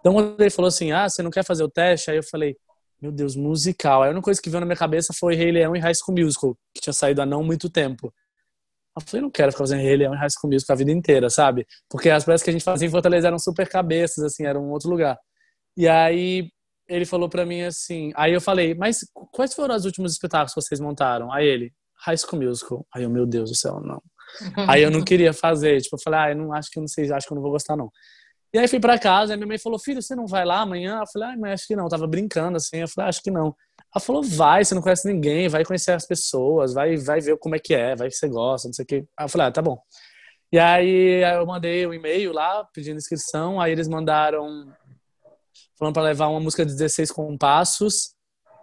Então 0.00 0.12
quando 0.12 0.40
ele 0.40 0.50
falou 0.50 0.68
assim, 0.68 0.92
ah, 0.92 1.08
você 1.08 1.22
não 1.22 1.30
quer 1.30 1.44
fazer 1.44 1.62
o 1.62 1.68
teste? 1.68 2.10
Aí 2.10 2.16
eu 2.16 2.22
falei, 2.22 2.56
meu 3.00 3.12
Deus, 3.12 3.36
musical. 3.36 4.02
Aí 4.02 4.08
a 4.08 4.10
única 4.10 4.24
coisa 4.24 4.42
que 4.42 4.50
veio 4.50 4.60
na 4.60 4.66
minha 4.66 4.76
cabeça 4.76 5.12
foi 5.12 5.34
Rei 5.34 5.52
Leão 5.52 5.76
e 5.76 5.78
High 5.78 5.94
School 5.94 6.18
Musical, 6.18 6.56
que 6.74 6.80
tinha 6.80 6.92
saído 6.92 7.22
há 7.22 7.26
não 7.26 7.44
muito 7.44 7.70
tempo. 7.70 8.12
Eu 8.98 9.06
falei, 9.06 9.22
não 9.22 9.30
quero 9.30 9.52
ficar 9.52 9.64
fazendo 9.64 9.80
Rei 9.80 9.96
Leão 9.96 10.14
e 10.14 10.16
High 10.16 10.30
School 10.30 10.52
Musical 10.52 10.74
a 10.74 10.78
vida 10.78 10.90
inteira, 10.90 11.30
sabe? 11.30 11.66
Porque 11.88 12.10
as 12.10 12.24
peças 12.24 12.42
que 12.42 12.50
a 12.50 12.52
gente 12.52 12.64
fazia 12.64 12.86
em 12.86 12.90
Fortaleza 12.90 13.28
eram 13.28 13.38
super 13.38 13.68
cabeças, 13.68 14.24
assim, 14.24 14.44
eram 14.46 14.64
um 14.64 14.70
outro 14.70 14.90
lugar. 14.90 15.18
E 15.76 15.88
aí 15.88 16.48
ele 16.88 17.04
falou 17.04 17.28
para 17.28 17.44
mim 17.44 17.62
assim, 17.62 18.10
aí 18.16 18.32
eu 18.32 18.40
falei, 18.40 18.74
mas 18.74 19.00
quais 19.32 19.54
foram 19.54 19.76
os 19.76 19.84
últimos 19.84 20.12
espetáculos 20.12 20.54
que 20.54 20.62
vocês 20.62 20.80
montaram? 20.80 21.32
Aí 21.32 21.46
ele, 21.46 21.72
High 22.04 22.16
School 22.16 22.42
Musical. 22.42 22.86
Aí 22.94 23.02
eu, 23.02 23.10
meu 23.10 23.26
Deus 23.26 23.50
do 23.50 23.56
céu, 23.56 23.80
não. 23.80 24.02
aí 24.68 24.82
eu 24.82 24.90
não 24.90 25.02
queria 25.02 25.32
fazer, 25.32 25.80
tipo, 25.80 25.96
eu 25.96 26.00
falei, 26.00 26.20
ah, 26.20 26.30
eu 26.30 26.36
não 26.36 26.52
acho 26.52 26.70
que 26.70 26.78
eu 26.78 26.82
não 26.82 26.88
sei, 26.88 27.10
acho 27.12 27.26
que 27.26 27.32
eu 27.32 27.36
não 27.36 27.42
vou 27.42 27.52
gostar 27.52 27.76
não. 27.76 27.90
E 28.52 28.58
aí 28.58 28.66
fui 28.66 28.80
para 28.80 28.98
casa, 28.98 29.36
minha 29.36 29.46
mãe 29.46 29.58
falou, 29.58 29.78
filho, 29.78 30.00
você 30.00 30.14
não 30.14 30.26
vai 30.26 30.44
lá 30.44 30.60
amanhã? 30.60 31.00
Eu 31.00 31.06
falei, 31.12 31.28
ah, 31.28 31.36
mas 31.38 31.52
acho 31.52 31.66
que 31.66 31.76
não, 31.76 31.84
eu 31.84 31.90
tava 31.90 32.06
brincando 32.06 32.56
assim, 32.56 32.78
eu 32.78 32.88
falei, 32.88 33.06
ah, 33.06 33.08
acho 33.10 33.22
que 33.22 33.30
não. 33.30 33.54
Ela 33.94 34.04
falou, 34.04 34.22
vai, 34.22 34.64
você 34.64 34.74
não 34.74 34.82
conhece 34.82 35.08
ninguém, 35.10 35.48
vai 35.48 35.64
conhecer 35.64 35.92
as 35.92 36.06
pessoas, 36.06 36.74
vai, 36.74 36.96
vai 36.96 37.20
ver 37.20 37.38
como 37.38 37.56
é 37.56 37.58
que 37.58 37.74
é, 37.74 37.96
vai 37.96 38.08
que 38.08 38.14
você 38.14 38.28
gosta, 38.28 38.68
não 38.68 38.72
sei 38.74 38.82
o 38.82 38.86
quê. 38.86 39.04
Aí 39.16 39.24
eu 39.24 39.28
falei, 39.28 39.46
ah, 39.46 39.50
tá 39.50 39.62
bom. 39.62 39.78
E 40.52 40.58
aí 40.58 41.22
eu 41.36 41.46
mandei 41.46 41.86
um 41.86 41.92
e-mail 41.92 42.32
lá 42.32 42.64
pedindo 42.72 42.96
inscrição, 42.96 43.60
aí 43.60 43.72
eles 43.72 43.88
mandaram 43.88 44.72
falando 45.78 45.94
para 45.94 46.02
levar 46.02 46.28
uma 46.28 46.40
música 46.40 46.66
de 46.66 46.72
16 46.72 47.12
compassos, 47.12 48.14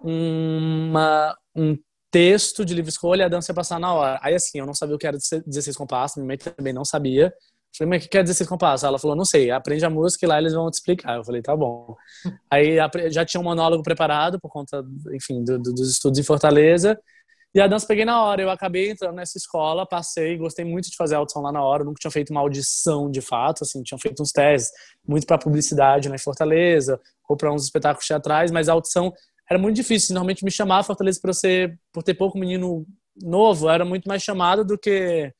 uma, 0.02 1.36
um 1.56 1.78
texto 2.12 2.66
de 2.66 2.74
livre 2.74 2.90
escolha 2.90 3.24
e 3.24 3.26
a 3.26 3.30
dança 3.30 3.52
ia 3.52 3.56
passar 3.56 3.80
na 3.80 3.94
hora. 3.94 4.20
Aí 4.22 4.36
assim, 4.36 4.60
eu 4.60 4.66
não 4.66 4.74
sabia 4.74 4.96
o 4.96 5.00
que 5.00 5.08
era 5.08 5.18
16 5.18 5.76
compassos, 5.76 6.18
minha 6.18 6.28
mãe 6.28 6.38
também 6.38 6.74
não 6.74 6.86
sabia. 6.86 7.34
Falei, 7.78 7.90
mas 7.90 8.02
o 8.02 8.04
que 8.04 8.10
quer 8.10 8.24
dizer 8.24 8.34
esse 8.34 8.48
compasso? 8.48 8.86
Ela 8.86 8.98
falou, 8.98 9.16
não 9.16 9.26
sei, 9.26 9.52
aprende 9.52 9.86
a 9.86 9.90
música 9.90 10.26
e 10.26 10.30
lá 10.30 10.38
eles 10.38 10.54
vão 10.54 10.70
te 10.70 10.76
explicar. 10.76 11.18
Eu 11.18 11.24
falei, 11.24 11.42
tá 11.42 11.56
bom. 11.56 11.96
Aí 12.50 12.78
já 13.10 13.26
tinha 13.26 13.42
um 13.42 13.44
monólogo 13.44 13.84
preparado 13.84 14.40
por 14.40 14.50
conta, 14.50 14.84
enfim, 15.14 15.44
do, 15.44 15.60
do, 15.60 15.74
dos 15.74 15.92
estudos 15.92 16.18
em 16.20 16.24
Fortaleza. 16.24 16.98
E 17.54 17.62
a 17.62 17.68
dança 17.68 17.88
peguei 17.88 18.04
na 18.04 18.22
hora. 18.22 18.42
Eu 18.42 18.50
acabei 18.50 18.92
entrando 18.92 19.16
nessa 19.16 19.38
escola, 19.38 19.86
passei, 19.86 20.38
gostei 20.38 20.66
muito 20.66 20.90
de 20.90 20.96
fazer 20.98 21.16
a 21.16 21.20
audição 21.20 21.42
lá 21.42 21.52
na 21.52 21.64
hora. 21.64 21.84
Eu 21.84 21.86
nunca 21.86 22.00
tinha 22.00 22.12
feito 22.12 22.32
uma 22.32 22.42
audição 22.42 23.10
de 23.10 23.22
fato, 23.22 23.64
assim, 23.64 23.82
tinha 23.82 23.98
feito 23.98 24.22
uns 24.22 24.32
testes, 24.32 24.72
muito 25.08 25.26
para 25.26 25.38
publicidade 25.38 26.10
né, 26.10 26.16
em 26.16 26.20
Fortaleza, 26.20 27.00
ou 27.30 27.38
para 27.38 27.54
uns 27.54 27.64
espetáculos 27.64 28.06
teatrais, 28.06 28.52
mas 28.52 28.68
a 28.68 28.74
audição 28.74 29.14
era 29.50 29.58
muito 29.58 29.76
difícil. 29.76 30.14
Normalmente 30.14 30.44
me 30.44 30.52
chamava 30.52 30.84
Fortaleza 30.84 31.20
para 31.22 31.32
ser, 31.32 31.80
por 31.94 32.04
ter 32.04 32.14
pouco 32.14 32.38
menino 32.38 32.86
novo, 33.22 33.70
era 33.70 33.86
muito 33.86 34.06
mais 34.06 34.22
chamado 34.22 34.66
do 34.66 34.78
que 34.78 35.34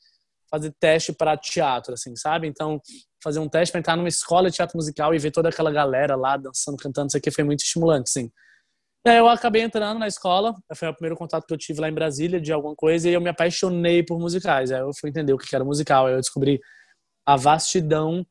fazer 0.50 0.74
teste 0.80 1.14
para 1.14 1.38
teatro, 1.38 1.94
assim, 1.94 2.16
sabe? 2.16 2.48
Então, 2.48 2.82
fazer 3.24 3.40
um 3.40 3.50
teste 3.50 3.72
para 3.72 3.80
entrar 3.80 3.96
numa 3.96 4.08
escola 4.08 4.50
de 4.50 4.56
teatro 4.56 4.78
musical 4.78 5.14
e 5.14 5.20
ver 5.20 5.32
toda 5.32 5.50
aquela 5.50 5.72
galera 5.72 6.16
lá 6.16 6.38
dançando, 6.38 6.78
cantando, 6.78 7.08
isso 7.08 7.18
aqui 7.18 7.32
foi 7.32 7.44
muito 7.44 7.62
estimulante, 7.62 8.10
sim. 8.10 8.32
Eu 9.04 9.28
acabei 9.28 9.62
entrando 9.62 10.00
na 10.00 10.08
escola, 10.08 10.56
foi 10.76 10.88
o 10.88 10.94
primeiro 10.94 11.16
contato 11.16 11.46
que 11.46 11.54
eu 11.54 11.58
tive 11.58 11.80
lá 11.80 11.88
em 11.88 11.94
Brasília 11.94 12.42
de 12.42 12.52
alguma 12.52 12.76
coisa 12.76 13.08
e 13.08 13.14
eu 13.14 13.22
me 13.22 13.30
apaixonei 13.30 14.02
por 14.02 14.20
musicais. 14.20 14.72
Aí 14.72 14.80
eu 14.80 14.90
fui 15.00 15.12
entender 15.12 15.32
o 15.32 15.38
que 15.38 15.56
era 15.56 15.64
musical, 15.64 16.08
aí 16.08 16.14
eu 16.14 16.20
descobri 16.20 16.60
a 17.24 17.36
vastidão 17.36 18.26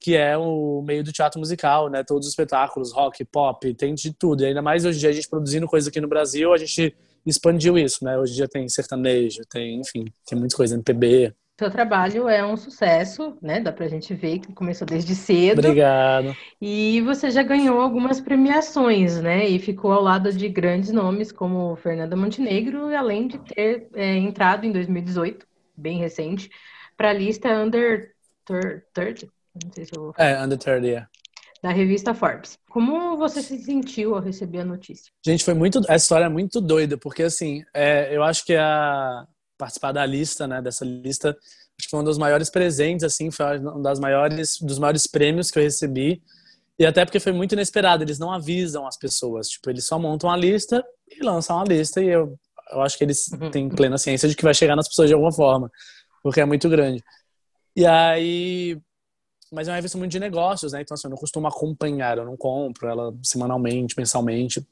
que 0.00 0.16
é 0.16 0.36
o 0.36 0.82
meio 0.82 1.02
do 1.02 1.12
teatro 1.12 1.38
musical, 1.38 1.88
né? 1.88 2.04
Todos 2.04 2.26
os 2.26 2.32
espetáculos, 2.32 2.92
rock, 2.92 3.24
pop, 3.24 3.72
tem 3.74 3.94
de 3.94 4.12
tudo. 4.12 4.42
E 4.42 4.46
ainda 4.46 4.60
mais 4.60 4.84
hoje 4.84 4.98
em 4.98 5.00
dia 5.00 5.10
a 5.10 5.12
gente 5.12 5.28
produzindo 5.28 5.66
coisa 5.66 5.88
aqui 5.88 6.00
no 6.00 6.08
Brasil, 6.08 6.52
a 6.52 6.58
gente 6.58 6.94
expandiu 7.24 7.78
isso, 7.78 8.04
né? 8.04 8.18
Hoje 8.18 8.32
em 8.32 8.36
dia 8.36 8.48
tem 8.48 8.68
sertanejo, 8.68 9.42
tem, 9.48 9.80
enfim, 9.80 10.04
tem 10.26 10.38
muita 10.38 10.56
coisa, 10.56 10.74
MPB, 10.74 11.34
seu 11.58 11.70
trabalho 11.70 12.28
é 12.28 12.44
um 12.44 12.56
sucesso, 12.56 13.38
né? 13.40 13.60
Dá 13.60 13.72
pra 13.72 13.88
gente 13.88 14.14
ver 14.14 14.40
que 14.40 14.52
começou 14.52 14.86
desde 14.86 15.14
cedo. 15.14 15.60
Obrigado. 15.60 16.36
E 16.60 17.00
você 17.00 17.30
já 17.30 17.42
ganhou 17.42 17.80
algumas 17.80 18.20
premiações, 18.20 19.20
né? 19.22 19.48
E 19.48 19.58
ficou 19.58 19.90
ao 19.92 20.02
lado 20.02 20.30
de 20.32 20.48
grandes 20.50 20.92
nomes 20.92 21.32
como 21.32 21.74
Fernanda 21.76 22.14
Montenegro, 22.14 22.94
além 22.94 23.26
de 23.26 23.38
ter 23.38 23.88
é, 23.94 24.16
entrado 24.16 24.66
em 24.66 24.72
2018, 24.72 25.46
bem 25.74 25.98
recente, 25.98 26.50
para 26.94 27.08
a 27.08 27.14
lista 27.14 27.48
Under 27.48 28.12
30. 28.92 29.26
Não 29.64 29.72
sei 29.72 29.86
se 29.86 29.96
eu 29.96 30.02
vou 30.02 30.12
falar. 30.12 30.28
É, 30.28 30.44
Under 30.44 30.58
30, 30.58 30.86
yeah. 30.86 31.08
Da 31.62 31.70
revista 31.70 32.12
Forbes. 32.12 32.58
Como 32.68 33.16
você 33.16 33.40
se 33.40 33.58
sentiu 33.60 34.14
ao 34.14 34.20
receber 34.20 34.60
a 34.60 34.64
notícia? 34.64 35.10
Gente, 35.24 35.42
foi 35.42 35.54
muito. 35.54 35.78
Essa 35.84 35.96
história 35.96 36.26
é 36.26 36.28
muito 36.28 36.60
doida, 36.60 36.98
porque 36.98 37.22
assim, 37.22 37.64
é, 37.72 38.14
eu 38.14 38.22
acho 38.22 38.44
que 38.44 38.54
a 38.54 39.26
participar 39.56 39.92
da 39.92 40.04
lista, 40.04 40.46
né, 40.46 40.60
dessa 40.60 40.84
lista. 40.84 41.30
Acho 41.30 41.88
que 41.88 41.90
foi 41.90 42.00
um 42.00 42.04
dos 42.04 42.18
maiores 42.18 42.48
presentes, 42.48 43.04
assim, 43.04 43.30
foi 43.30 43.58
um 43.58 43.82
das 43.82 43.98
maiores, 43.98 44.58
dos 44.60 44.78
maiores 44.78 45.06
prêmios 45.06 45.50
que 45.50 45.58
eu 45.58 45.62
recebi. 45.62 46.22
E 46.78 46.84
até 46.84 47.04
porque 47.04 47.20
foi 47.20 47.32
muito 47.32 47.52
inesperado, 47.52 48.02
eles 48.02 48.18
não 48.18 48.30
avisam 48.30 48.86
as 48.86 48.98
pessoas, 48.98 49.48
tipo, 49.48 49.70
eles 49.70 49.84
só 49.86 49.98
montam 49.98 50.30
a 50.30 50.36
lista 50.36 50.84
e 51.08 51.24
lançam 51.24 51.58
a 51.58 51.64
lista 51.64 52.02
e 52.02 52.08
eu, 52.08 52.38
eu 52.70 52.82
acho 52.82 52.98
que 52.98 53.04
eles 53.04 53.28
uhum. 53.28 53.50
têm 53.50 53.68
plena 53.68 53.96
ciência 53.96 54.28
de 54.28 54.36
que 54.36 54.42
vai 54.42 54.52
chegar 54.52 54.76
nas 54.76 54.88
pessoas 54.88 55.08
de 55.08 55.14
alguma 55.14 55.32
forma, 55.32 55.70
porque 56.22 56.40
é 56.40 56.44
muito 56.44 56.68
grande. 56.68 57.02
E 57.74 57.86
aí, 57.86 58.78
mas 59.50 59.68
é 59.68 59.70
uma 59.70 59.76
revista 59.76 59.96
muito 59.96 60.12
de 60.12 60.20
negócios, 60.20 60.72
né? 60.72 60.82
Então, 60.82 60.94
assim, 60.94 61.06
eu 61.06 61.10
não 61.10 61.16
costumo 61.16 61.46
acompanhar, 61.46 62.18
eu 62.18 62.24
não 62.24 62.36
compro 62.36 62.88
ela 62.88 63.14
semanalmente, 63.22 63.94
mensalmente. 63.96 64.66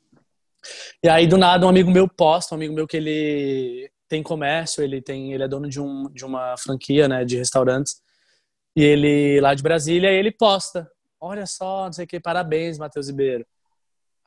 E 1.02 1.08
aí, 1.08 1.26
do 1.26 1.38
nada, 1.38 1.64
um 1.64 1.68
amigo 1.68 1.90
meu 1.90 2.08
posta, 2.08 2.54
um 2.54 2.56
amigo 2.56 2.74
meu 2.74 2.86
que 2.86 2.96
ele 2.96 3.90
tem 4.14 4.22
comércio, 4.22 4.82
ele 4.82 5.02
tem, 5.02 5.32
ele 5.32 5.42
é 5.42 5.48
dono 5.48 5.68
de, 5.68 5.80
um, 5.80 6.08
de 6.12 6.24
uma 6.24 6.56
franquia, 6.56 7.08
né, 7.08 7.24
de 7.24 7.36
restaurantes. 7.36 7.96
E 8.76 8.82
ele 8.82 9.40
lá 9.40 9.54
de 9.54 9.62
Brasília, 9.62 10.08
ele 10.08 10.30
posta, 10.30 10.88
olha 11.20 11.46
só, 11.46 11.86
não 11.86 11.92
sei 11.92 12.04
o 12.04 12.08
que, 12.08 12.20
parabéns, 12.20 12.78
Matheus 12.78 13.08
Ribeiro. 13.08 13.44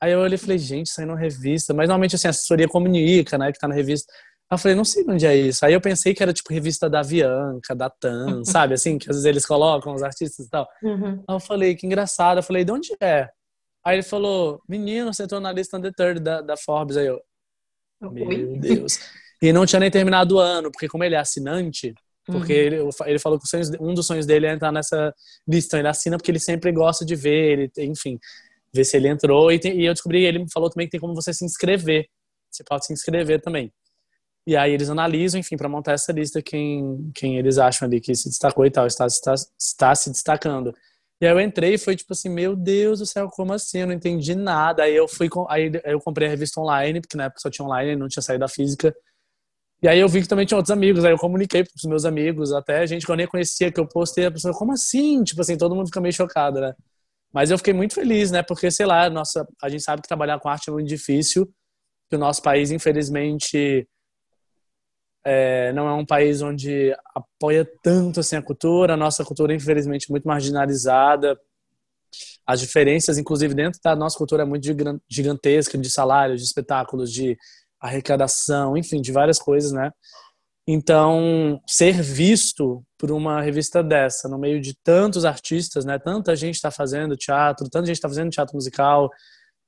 Aí 0.01 0.12
eu 0.12 0.20
olhei 0.20 0.36
e 0.36 0.38
falei, 0.38 0.58
gente, 0.58 0.89
saindo 0.89 1.13
uma 1.13 1.20
revista. 1.20 1.74
Mas 1.74 1.88
normalmente, 1.88 2.15
assim, 2.15 2.27
a 2.27 2.32
assessoria 2.32 2.67
comunica, 2.67 3.38
né, 3.38 3.51
que 3.51 3.60
tá 3.60 3.67
na 3.67 3.74
revista. 3.74 4.12
Aí 4.50 4.56
eu 4.56 4.58
falei, 4.58 4.75
não 4.75 4.84
sei 4.84 5.06
onde 5.08 5.25
é 5.25 5.36
isso. 5.36 5.65
Aí 5.65 5.74
eu 5.74 5.82
pensei 5.82 6.13
que 6.13 6.22
era, 6.22 6.34
tipo, 6.34 6.53
revista 6.53 6.89
da 6.89 7.00
Avianca, 7.00 7.74
da 7.74 7.89
TAM, 7.89 8.44
sabe? 8.46 8.74
Assim, 8.74 8.98
que 8.98 9.10
às 9.10 9.15
vezes 9.15 9.25
eles 9.25 9.46
colocam 9.46 9.94
os 9.96 10.03
artistas 10.03 10.46
e 10.46 10.50
tal. 10.50 10.67
Uhum. 10.84 11.24
Aí 11.27 11.36
eu 11.36 11.39
falei, 11.39 11.75
que 11.75 11.88
engraçado. 11.88 12.39
Eu 12.39 12.44
falei, 12.44 12.65
de 12.65 12.72
onde 12.72 12.94
é? 13.01 13.29
Aí 13.86 13.96
ele 13.96 14.03
falou, 14.03 14.62
menino, 14.67 15.13
você 15.13 15.24
entrou 15.24 15.39
na 15.39 15.51
lista 15.51 15.82
the 15.82 15.91
third 15.91 16.20
da, 16.20 16.41
da 16.41 16.58
Forbes. 16.58 16.98
Aí 16.98 17.08
eu, 17.08 17.22
meu 18.01 18.60
Deus. 18.60 19.00
E 19.41 19.53
não 19.53 19.65
tinha 19.65 19.79
nem 19.79 19.91
terminado 19.91 20.36
o 20.36 20.39
ano, 20.39 20.72
porque 20.72 20.88
como 20.88 21.03
ele 21.03 21.15
é 21.15 21.20
assinante, 21.20 21.94
porque 22.25 22.53
uhum. 22.53 22.60
ele, 22.60 22.89
ele 23.06 23.20
falou 23.20 23.39
que 23.39 23.48
sonhos, 23.48 23.70
um 23.79 23.94
dos 23.94 24.06
sonhos 24.06 24.25
dele 24.25 24.48
é 24.48 24.53
entrar 24.53 24.72
nessa 24.72 25.13
lista. 25.48 25.79
Ele 25.79 25.88
assina 25.88 26.17
porque 26.17 26.29
ele 26.29 26.39
sempre 26.39 26.72
gosta 26.72 27.06
de 27.06 27.15
ver, 27.15 27.60
ele, 27.60 27.72
enfim, 27.89 28.20
ver 28.74 28.84
se 28.84 28.98
ele 28.98 29.08
entrou. 29.08 29.51
E, 29.51 29.60
tem, 29.60 29.79
e 29.79 29.86
eu 29.86 29.94
descobri, 29.94 30.25
ele 30.25 30.39
me 30.39 30.51
falou 30.51 30.70
também 30.70 30.88
que 30.88 30.91
tem 30.91 31.00
como 31.00 31.15
você 31.15 31.34
se 31.34 31.46
inscrever. 31.46 32.08
Você 32.51 32.63
pode 32.63 32.86
se 32.86 32.94
inscrever 32.94 33.41
também. 33.41 33.72
E 34.46 34.56
aí 34.56 34.74
eles 34.74 34.89
analisam, 34.89 35.39
enfim, 35.39 35.58
para 35.58 35.70
montar 35.70 35.94
essa 35.94 36.12
lista, 36.12 36.41
quem, 36.41 37.12
quem 37.13 37.38
eles 37.38 37.58
acham 37.58 37.88
ali 37.88 38.00
que 38.00 38.15
se 38.15 38.29
destacou 38.29 38.65
e 38.65 38.72
tal, 38.72 38.88
está, 38.88 39.06
está, 39.06 39.34
está 39.60 39.96
se 39.96 40.10
destacando. 40.10 40.74
E 41.20 41.25
aí 41.25 41.32
eu 41.32 41.39
entrei 41.41 41.74
e 41.74 41.77
foi 41.77 41.96
tipo 41.96 42.13
assim, 42.13 42.29
meu 42.29 42.56
Deus 42.56 43.00
do 43.00 43.06
céu, 43.06 43.27
como 43.29 43.53
assim? 43.53 43.79
Eu 43.79 43.88
não 43.88 43.94
entendi 43.94 44.36
nada. 44.36 44.84
Aí 44.84 44.96
eu 44.96 45.08
fui, 45.08 45.29
aí 45.50 45.72
eu 45.84 46.00
comprei 46.00 46.27
a 46.27 46.32
revista 46.32 46.62
online, 46.62 47.01
porque 47.01 47.17
na 47.17 47.25
época 47.25 47.41
só 47.41 47.50
tinha 47.50 47.65
online, 47.65 47.96
não 47.96 48.08
tinha 48.08 48.22
saído 48.22 48.41
da 48.41 48.48
física. 48.48 48.96
E 49.81 49.88
aí 49.88 50.00
eu 50.00 50.10
vi 50.10 50.22
que 50.22 50.27
também 50.27 50.46
tinha 50.46 50.57
outros 50.57 50.72
amigos, 50.72 51.05
aí 51.05 51.12
eu 51.12 51.17
comuniquei 51.17 51.63
pros 51.63 51.84
meus 51.84 52.03
amigos, 52.03 52.51
até 52.51 52.86
gente 52.88 53.05
que 53.05 53.12
eu 53.12 53.15
nem 53.15 53.27
conhecia, 53.27 53.72
que 53.72 53.79
eu 53.79 53.88
postei, 53.88 54.25
a 54.25 54.31
pessoa, 54.31 54.53
como 54.53 54.74
assim? 54.74 55.24
Tipo 55.24 55.41
assim, 55.41 55.55
todo 55.55 55.75
mundo 55.75 55.88
fica 55.88 56.01
meio 56.01 56.13
chocado, 56.13 56.60
né? 56.60 56.74
Mas 57.31 57.51
eu 57.51 57.57
fiquei 57.57 57.74
muito 57.74 57.93
feliz, 57.93 58.31
né? 58.31 58.41
Porque, 58.41 58.72
sei 58.72 58.86
lá, 58.86 59.10
nossa, 59.10 59.48
a 59.62 59.69
gente 59.69 59.84
sabe 59.84 60.01
que 60.01 60.07
trabalhar 60.07 60.39
com 60.39 60.50
arte 60.50 60.69
é 60.69 60.74
muito 60.74 60.88
difícil, 60.88 61.46
que 62.10 62.15
o 62.15 62.19
nosso 62.19 62.41
país, 62.41 62.72
infelizmente, 62.72 63.88
é, 65.24 65.72
não 65.74 65.88
é 65.88 65.93
um 65.93 66.05
país 66.05 66.41
onde 66.41 66.96
apoia 67.13 67.69
tanto 67.84 68.22
assim 68.22 68.38
a 68.38 68.41
cultura, 68.41 68.93
a 68.93 68.98
nossa 68.98 69.24
cultura, 69.24 69.53
infelizmente, 69.53 70.07
é 70.10 70.12
muito 70.12 70.27
marginalizada. 70.27 71.39
As 72.48 72.62
diferenças, 72.62 73.17
inclusive, 73.17 73.53
dentro 73.53 73.79
da 73.84 73.96
nossa 73.96 74.17
cultura 74.17 74.43
é 74.43 74.46
muito 74.46 74.65
gigantesca 75.10 75.77
de 75.77 75.91
salários, 75.91 76.39
de 76.39 76.48
espetáculos, 76.48 77.12
de 77.12 77.38
arrecadação, 77.88 78.77
enfim, 78.77 79.01
de 79.01 79.12
várias 79.12 79.39
coisas, 79.39 79.72
né? 79.72 79.91
Então, 80.70 81.62
ser 81.65 82.01
visto 82.01 82.84
por 82.98 83.10
uma 83.10 83.41
revista 83.41 83.82
dessa, 83.82 84.27
no 84.27 84.38
meio 84.38 84.60
de 84.60 84.75
tantos 84.84 85.24
artistas, 85.24 85.86
né? 85.86 85.98
Tanta 85.98 86.36
gente 86.36 86.56
está 86.56 86.70
fazendo 86.70 87.15
teatro, 87.15 87.70
tanta 87.70 87.86
gente 87.86 87.96
está 87.96 88.10
fazendo 88.10 88.29
teatro 88.29 88.53
musical, 88.56 89.10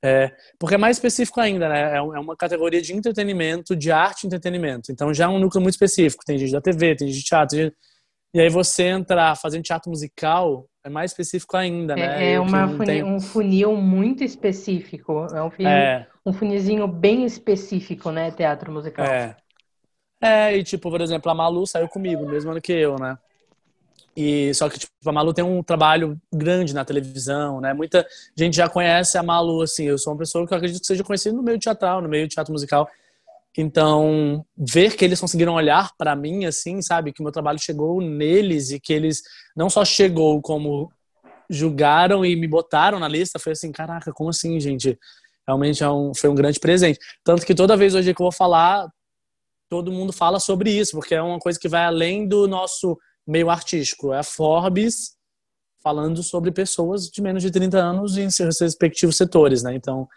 é, 0.03 0.31
porque 0.59 0.75
é 0.75 0.77
mais 0.77 0.97
específico 0.97 1.39
ainda, 1.39 1.69
né? 1.69 1.93
É, 1.93 1.97
é 1.97 2.01
uma 2.01 2.35
categoria 2.35 2.81
de 2.81 2.93
entretenimento, 2.93 3.75
de 3.75 3.91
arte 3.91 4.23
e 4.23 4.27
entretenimento. 4.27 4.91
Então, 4.91 5.13
já 5.13 5.25
é 5.25 5.27
um 5.27 5.39
núcleo 5.39 5.61
muito 5.61 5.75
específico. 5.75 6.23
Tem 6.25 6.37
gente 6.37 6.51
da 6.51 6.61
TV, 6.61 6.95
tem 6.95 7.07
gente 7.07 7.19
de 7.19 7.25
teatro. 7.25 7.57
Gente... 7.57 7.75
E 8.33 8.39
aí, 8.39 8.49
você 8.49 8.83
entrar 8.83 9.35
fazendo 9.35 9.63
teatro 9.63 9.89
musical 9.89 10.67
é 10.83 10.89
mais 10.89 11.11
específico 11.11 11.57
ainda, 11.57 11.95
né? 11.95 12.23
É, 12.23 12.33
é 12.33 12.39
uma 12.39 12.85
tem... 12.85 13.03
um 13.03 13.19
funil 13.19 13.75
muito 13.75 14.23
específico. 14.23 15.27
É 15.33 15.41
um, 15.41 15.49
funil, 15.49 15.69
é 15.69 16.07
um 16.25 16.33
funilzinho 16.33 16.87
bem 16.87 17.25
específico, 17.25 18.11
né? 18.11 18.31
Teatro 18.31 18.71
musical. 18.71 19.05
É. 19.05 19.35
É, 20.21 20.57
e 20.57 20.63
tipo, 20.63 20.89
por 20.89 20.99
exemplo, 20.99 21.31
a 21.31 21.35
Malu 21.35 21.65
saiu 21.65 21.87
comigo, 21.87 22.27
mesmo 22.27 22.51
ano 22.51 22.61
que 22.61 22.73
eu, 22.73 22.97
né? 22.97 23.17
E 24.15 24.53
só 24.53 24.69
que 24.69 24.77
tipo, 24.77 24.91
a 25.05 25.11
Malu 25.11 25.33
tem 25.33 25.45
um 25.45 25.63
trabalho 25.63 26.19
grande 26.33 26.73
na 26.73 26.83
televisão, 26.83 27.61
né? 27.61 27.73
Muita 27.73 28.05
gente 28.35 28.57
já 28.57 28.67
conhece 28.67 29.17
a 29.17 29.23
Malu 29.23 29.61
assim. 29.61 29.85
Eu 29.85 29.97
sou 29.97 30.11
uma 30.11 30.19
pessoa 30.19 30.45
que 30.45 30.53
eu 30.53 30.57
acredito 30.57 30.81
que 30.81 30.87
seja 30.87 31.03
conhecida 31.03 31.35
no 31.35 31.43
meio 31.43 31.57
teatral, 31.57 32.01
no 32.01 32.09
meio 32.09 32.27
teatro 32.27 32.51
musical. 32.51 32.89
Então, 33.57 34.45
ver 34.55 34.95
que 34.95 35.03
eles 35.03 35.19
conseguiram 35.19 35.55
olhar 35.55 35.91
para 35.97 36.15
mim 36.15 36.45
assim, 36.45 36.81
sabe, 36.81 37.11
que 37.11 37.21
meu 37.21 37.31
trabalho 37.31 37.59
chegou 37.59 37.99
neles 37.99 38.71
e 38.71 38.79
que 38.79 38.93
eles 38.93 39.21
não 39.55 39.69
só 39.69 39.83
chegou 39.83 40.41
como 40.41 40.91
julgaram 41.49 42.23
e 42.23 42.35
me 42.35 42.47
botaram 42.47 42.99
na 42.99 43.07
lista, 43.07 43.39
foi 43.39 43.53
assim, 43.53 43.71
caraca, 43.71 44.13
como 44.13 44.29
assim, 44.29 44.59
gente? 44.59 44.97
Realmente 45.47 45.83
é 45.83 45.89
um, 45.89 46.13
foi 46.13 46.29
um 46.29 46.35
grande 46.35 46.59
presente. 46.59 46.99
Tanto 47.23 47.45
que 47.45 47.55
toda 47.55 47.75
vez 47.75 47.95
hoje 47.95 48.13
que 48.13 48.21
eu 48.21 48.25
vou 48.25 48.31
falar, 48.31 48.87
todo 49.67 49.91
mundo 49.91 50.13
fala 50.13 50.39
sobre 50.39 50.71
isso, 50.71 50.91
porque 50.91 51.15
é 51.15 51.21
uma 51.21 51.39
coisa 51.39 51.59
que 51.59 51.67
vai 51.67 51.85
além 51.85 52.27
do 52.27 52.47
nosso 52.47 52.97
meio 53.25 53.49
artístico. 53.49 54.13
É 54.13 54.19
a 54.19 54.23
Forbes 54.23 55.15
falando 55.81 56.21
sobre 56.21 56.51
pessoas 56.51 57.09
de 57.09 57.21
menos 57.21 57.41
de 57.41 57.49
30 57.49 57.79
anos 57.79 58.17
em 58.17 58.29
seus 58.29 58.59
respectivos 58.59 59.17
setores, 59.17 59.63
né? 59.63 59.73
Então, 59.73 60.07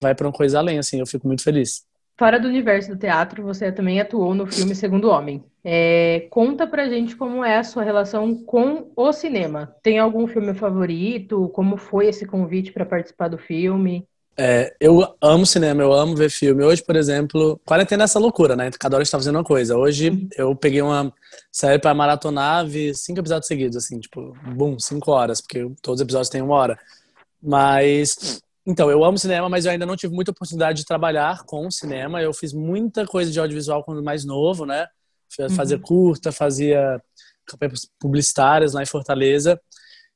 vai 0.00 0.14
para 0.14 0.26
uma 0.26 0.32
coisa 0.32 0.58
além, 0.58 0.78
assim, 0.78 1.00
eu 1.00 1.06
fico 1.06 1.26
muito 1.26 1.42
feliz. 1.42 1.84
Fora 2.18 2.40
do 2.40 2.48
universo 2.48 2.90
do 2.90 2.98
teatro, 2.98 3.42
você 3.42 3.70
também 3.70 4.00
atuou 4.00 4.34
no 4.34 4.46
filme 4.46 4.74
Segundo 4.74 5.10
Homem. 5.10 5.44
É, 5.62 6.26
conta 6.30 6.66
pra 6.66 6.88
gente 6.88 7.14
como 7.14 7.44
é 7.44 7.58
a 7.58 7.64
sua 7.64 7.82
relação 7.82 8.34
com 8.34 8.90
o 8.96 9.12
cinema. 9.12 9.74
Tem 9.82 9.98
algum 9.98 10.26
filme 10.26 10.54
favorito? 10.54 11.50
Como 11.50 11.76
foi 11.76 12.06
esse 12.06 12.24
convite 12.24 12.72
para 12.72 12.86
participar 12.86 13.28
do 13.28 13.36
filme? 13.36 14.06
É, 14.38 14.74
eu 14.78 15.14
amo 15.20 15.46
cinema, 15.46 15.82
eu 15.82 15.92
amo 15.92 16.14
ver 16.14 16.30
filme. 16.30 16.62
Hoje, 16.62 16.82
por 16.82 16.94
exemplo, 16.94 17.58
quarentena 17.64 18.02
é 18.02 18.04
essa 18.04 18.18
loucura, 18.18 18.54
né? 18.54 18.70
Cada 18.78 18.96
hora 18.96 19.02
está 19.02 19.18
fazendo 19.18 19.36
uma 19.36 19.44
coisa. 19.44 19.76
Hoje 19.76 20.10
uhum. 20.10 20.28
eu 20.36 20.54
peguei 20.54 20.82
uma 20.82 21.12
série 21.50 21.78
para 21.78 21.94
maratonar, 21.94 22.66
vi 22.66 22.94
cinco 22.94 23.20
episódios 23.20 23.46
seguidos, 23.46 23.76
assim, 23.76 23.98
tipo, 23.98 24.36
bum, 24.54 24.78
cinco 24.78 25.10
horas, 25.10 25.40
porque 25.40 25.70
todos 25.82 26.00
os 26.00 26.04
episódios 26.04 26.28
têm 26.28 26.42
uma 26.42 26.54
hora. 26.54 26.78
Mas, 27.42 28.42
então, 28.66 28.90
eu 28.90 29.04
amo 29.04 29.16
cinema, 29.16 29.48
mas 29.48 29.64
eu 29.64 29.70
ainda 29.70 29.86
não 29.86 29.94
tive 29.94 30.12
muita 30.12 30.32
oportunidade 30.32 30.78
de 30.78 30.84
trabalhar 30.84 31.44
com 31.44 31.70
cinema. 31.70 32.20
Eu 32.20 32.34
fiz 32.34 32.52
muita 32.52 33.06
coisa 33.06 33.30
de 33.30 33.38
audiovisual 33.38 33.84
quando 33.84 34.02
mais 34.02 34.24
novo, 34.24 34.66
né? 34.66 34.88
Fazia 35.54 35.76
uhum. 35.76 35.82
curta, 35.82 36.32
fazia 36.32 37.00
campanhas 37.46 37.88
publicitárias 38.00 38.72
lá 38.72 38.82
em 38.82 38.86
Fortaleza. 38.86 39.60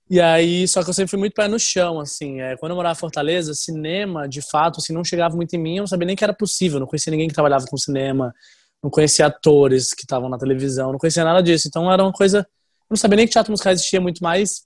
E 0.08 0.20
aí, 0.20 0.66
só 0.66 0.82
que 0.82 0.90
eu 0.90 0.94
sempre 0.94 1.10
fui 1.10 1.18
muito 1.20 1.34
pé 1.34 1.46
no 1.46 1.60
chão, 1.60 2.00
assim. 2.00 2.40
É, 2.40 2.56
quando 2.56 2.70
eu 2.70 2.76
morava 2.76 2.96
em 2.96 3.00
Fortaleza, 3.00 3.54
cinema, 3.54 4.28
de 4.28 4.42
fato, 4.42 4.80
assim, 4.80 4.92
não 4.92 5.04
chegava 5.04 5.36
muito 5.36 5.54
em 5.54 5.58
mim. 5.58 5.76
Eu 5.76 5.82
não 5.82 5.86
sabia 5.86 6.06
nem 6.06 6.16
que 6.16 6.24
era 6.24 6.34
possível. 6.34 6.80
Não 6.80 6.88
conhecia 6.88 7.12
ninguém 7.12 7.28
que 7.28 7.34
trabalhava 7.34 7.64
com 7.66 7.76
cinema. 7.76 8.34
Não 8.82 8.90
conhecia 8.90 9.26
atores 9.26 9.94
que 9.94 10.02
estavam 10.02 10.28
na 10.28 10.36
televisão. 10.36 10.90
Não 10.90 10.98
conhecia 10.98 11.22
nada 11.22 11.40
disso. 11.40 11.68
Então, 11.68 11.90
era 11.90 12.02
uma 12.02 12.12
coisa... 12.12 12.38
Eu 12.38 12.94
não 12.94 12.96
sabia 12.96 13.18
nem 13.18 13.26
que 13.26 13.32
teatro 13.32 13.52
musical 13.52 13.72
existia 13.72 14.00
muito 14.00 14.20
mais 14.24 14.64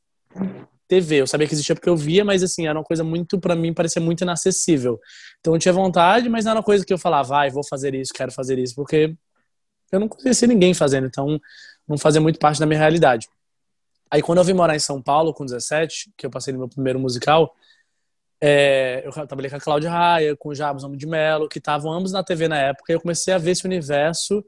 TV. 0.89 1.23
Eu 1.23 1.27
sabia 1.27 1.47
que 1.47 1.55
existia 1.55 1.75
porque 1.75 1.89
eu 1.89 1.97
via, 1.97 2.25
mas, 2.25 2.43
assim, 2.43 2.67
era 2.67 2.79
uma 2.79 2.85
coisa 2.85 3.05
muito, 3.05 3.39
para 3.39 3.55
mim, 3.55 3.73
parecia 3.73 4.01
muito 4.01 4.23
inacessível. 4.23 5.01
Então, 5.41 5.55
eu 5.55 5.59
tinha 5.59 5.73
vontade, 5.73 6.29
mas 6.29 6.45
não 6.45 6.53
era 6.53 6.61
uma 6.61 6.65
coisa 6.65 6.85
que 6.85 6.93
eu 6.93 6.99
falava, 6.99 7.29
vai, 7.29 7.51
vou 7.51 7.65
fazer 7.65 7.95
isso, 7.95 8.13
quero 8.13 8.33
fazer 8.33 8.59
isso. 8.59 8.75
Porque 8.75 9.15
eu 9.93 10.01
não 10.01 10.09
conhecia 10.09 10.49
ninguém 10.49 10.75
fazendo. 10.75 11.07
Então, 11.07 11.41
não 11.87 11.99
fazia 11.99 12.21
muito 12.21 12.39
parte 12.39 12.59
da 12.59 12.67
minha 12.67 12.79
realidade. 12.79 13.29
Aí 14.11 14.23
quando 14.23 14.39
eu 14.39 14.45
vim 14.45 14.53
morar 14.53 14.77
em 14.77 14.81
São 14.81 15.03
Paulo 15.03 15.35
com 15.35 15.45
17, 15.45 16.13
que 16.17 16.27
eu 16.27 16.31
passei 16.31 16.53
no 16.53 16.61
meu 16.61 16.69
primeiro 16.69 16.99
musical, 16.99 17.55
é, 18.41 19.03
eu 19.05 19.13
trabalhei 19.13 19.51
com 19.51 19.57
a 19.57 19.61
Cláudia 19.61 19.91
Raia, 19.91 20.37
com 20.37 20.51
o 20.51 20.55
Jabos 20.55 20.85
Homem 20.85 20.99
de 20.99 21.07
Mello, 21.07 21.49
que 21.49 21.59
estavam 21.59 21.93
ambos 21.93 22.13
na 22.13 22.23
TV 22.23 22.47
na 22.47 22.59
época, 22.59 22.93
e 22.93 22.95
eu 22.95 23.01
comecei 23.01 23.33
a 23.33 23.39
ver 23.39 23.53
esse 23.53 23.65
universo 23.65 24.45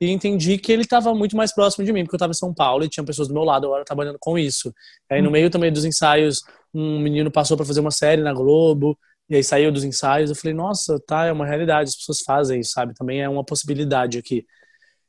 e 0.00 0.10
entendi 0.10 0.58
que 0.58 0.72
ele 0.72 0.82
estava 0.82 1.14
muito 1.14 1.36
mais 1.36 1.54
próximo 1.54 1.84
de 1.84 1.92
mim, 1.92 2.02
porque 2.04 2.14
eu 2.14 2.18
estava 2.18 2.30
em 2.32 2.34
São 2.34 2.52
Paulo 2.52 2.84
e 2.84 2.88
tinha 2.88 3.04
pessoas 3.04 3.28
do 3.28 3.34
meu 3.34 3.44
lado 3.44 3.66
agora 3.66 3.84
trabalhando 3.84 4.18
com 4.20 4.38
isso. 4.38 4.72
Aí 5.10 5.22
no 5.22 5.30
meio 5.30 5.48
também 5.50 5.72
dos 5.72 5.84
ensaios, 5.84 6.42
um 6.74 6.98
menino 7.00 7.30
passou 7.30 7.56
para 7.56 7.64
fazer 7.64 7.80
uma 7.80 7.90
série 7.90 8.22
na 8.22 8.32
Globo, 8.32 8.98
e 9.28 9.36
aí 9.36 9.42
saiu 9.42 9.72
dos 9.72 9.84
ensaios, 9.84 10.30
eu 10.30 10.36
falei, 10.36 10.54
nossa, 10.54 11.00
tá, 11.06 11.24
é 11.26 11.32
uma 11.32 11.46
realidade, 11.46 11.88
as 11.88 11.96
pessoas 11.96 12.20
fazem 12.20 12.60
isso, 12.60 12.72
sabe? 12.72 12.94
Também 12.94 13.22
é 13.22 13.28
uma 13.28 13.44
possibilidade 13.44 14.18
aqui. 14.18 14.46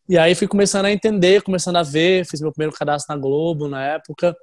E 0.09 0.17
aí 0.17 0.33
fui 0.35 0.47
começando 0.47 0.85
a 0.85 0.91
entender, 0.91 1.43
começando 1.43 1.75
a 1.75 1.83
ver, 1.83 2.25
fiz 2.25 2.41
meu 2.41 2.51
primeiro 2.51 2.75
cadastro 2.75 3.13
na 3.13 3.21
Globo 3.21 3.67
na 3.67 3.83
época. 3.85 4.35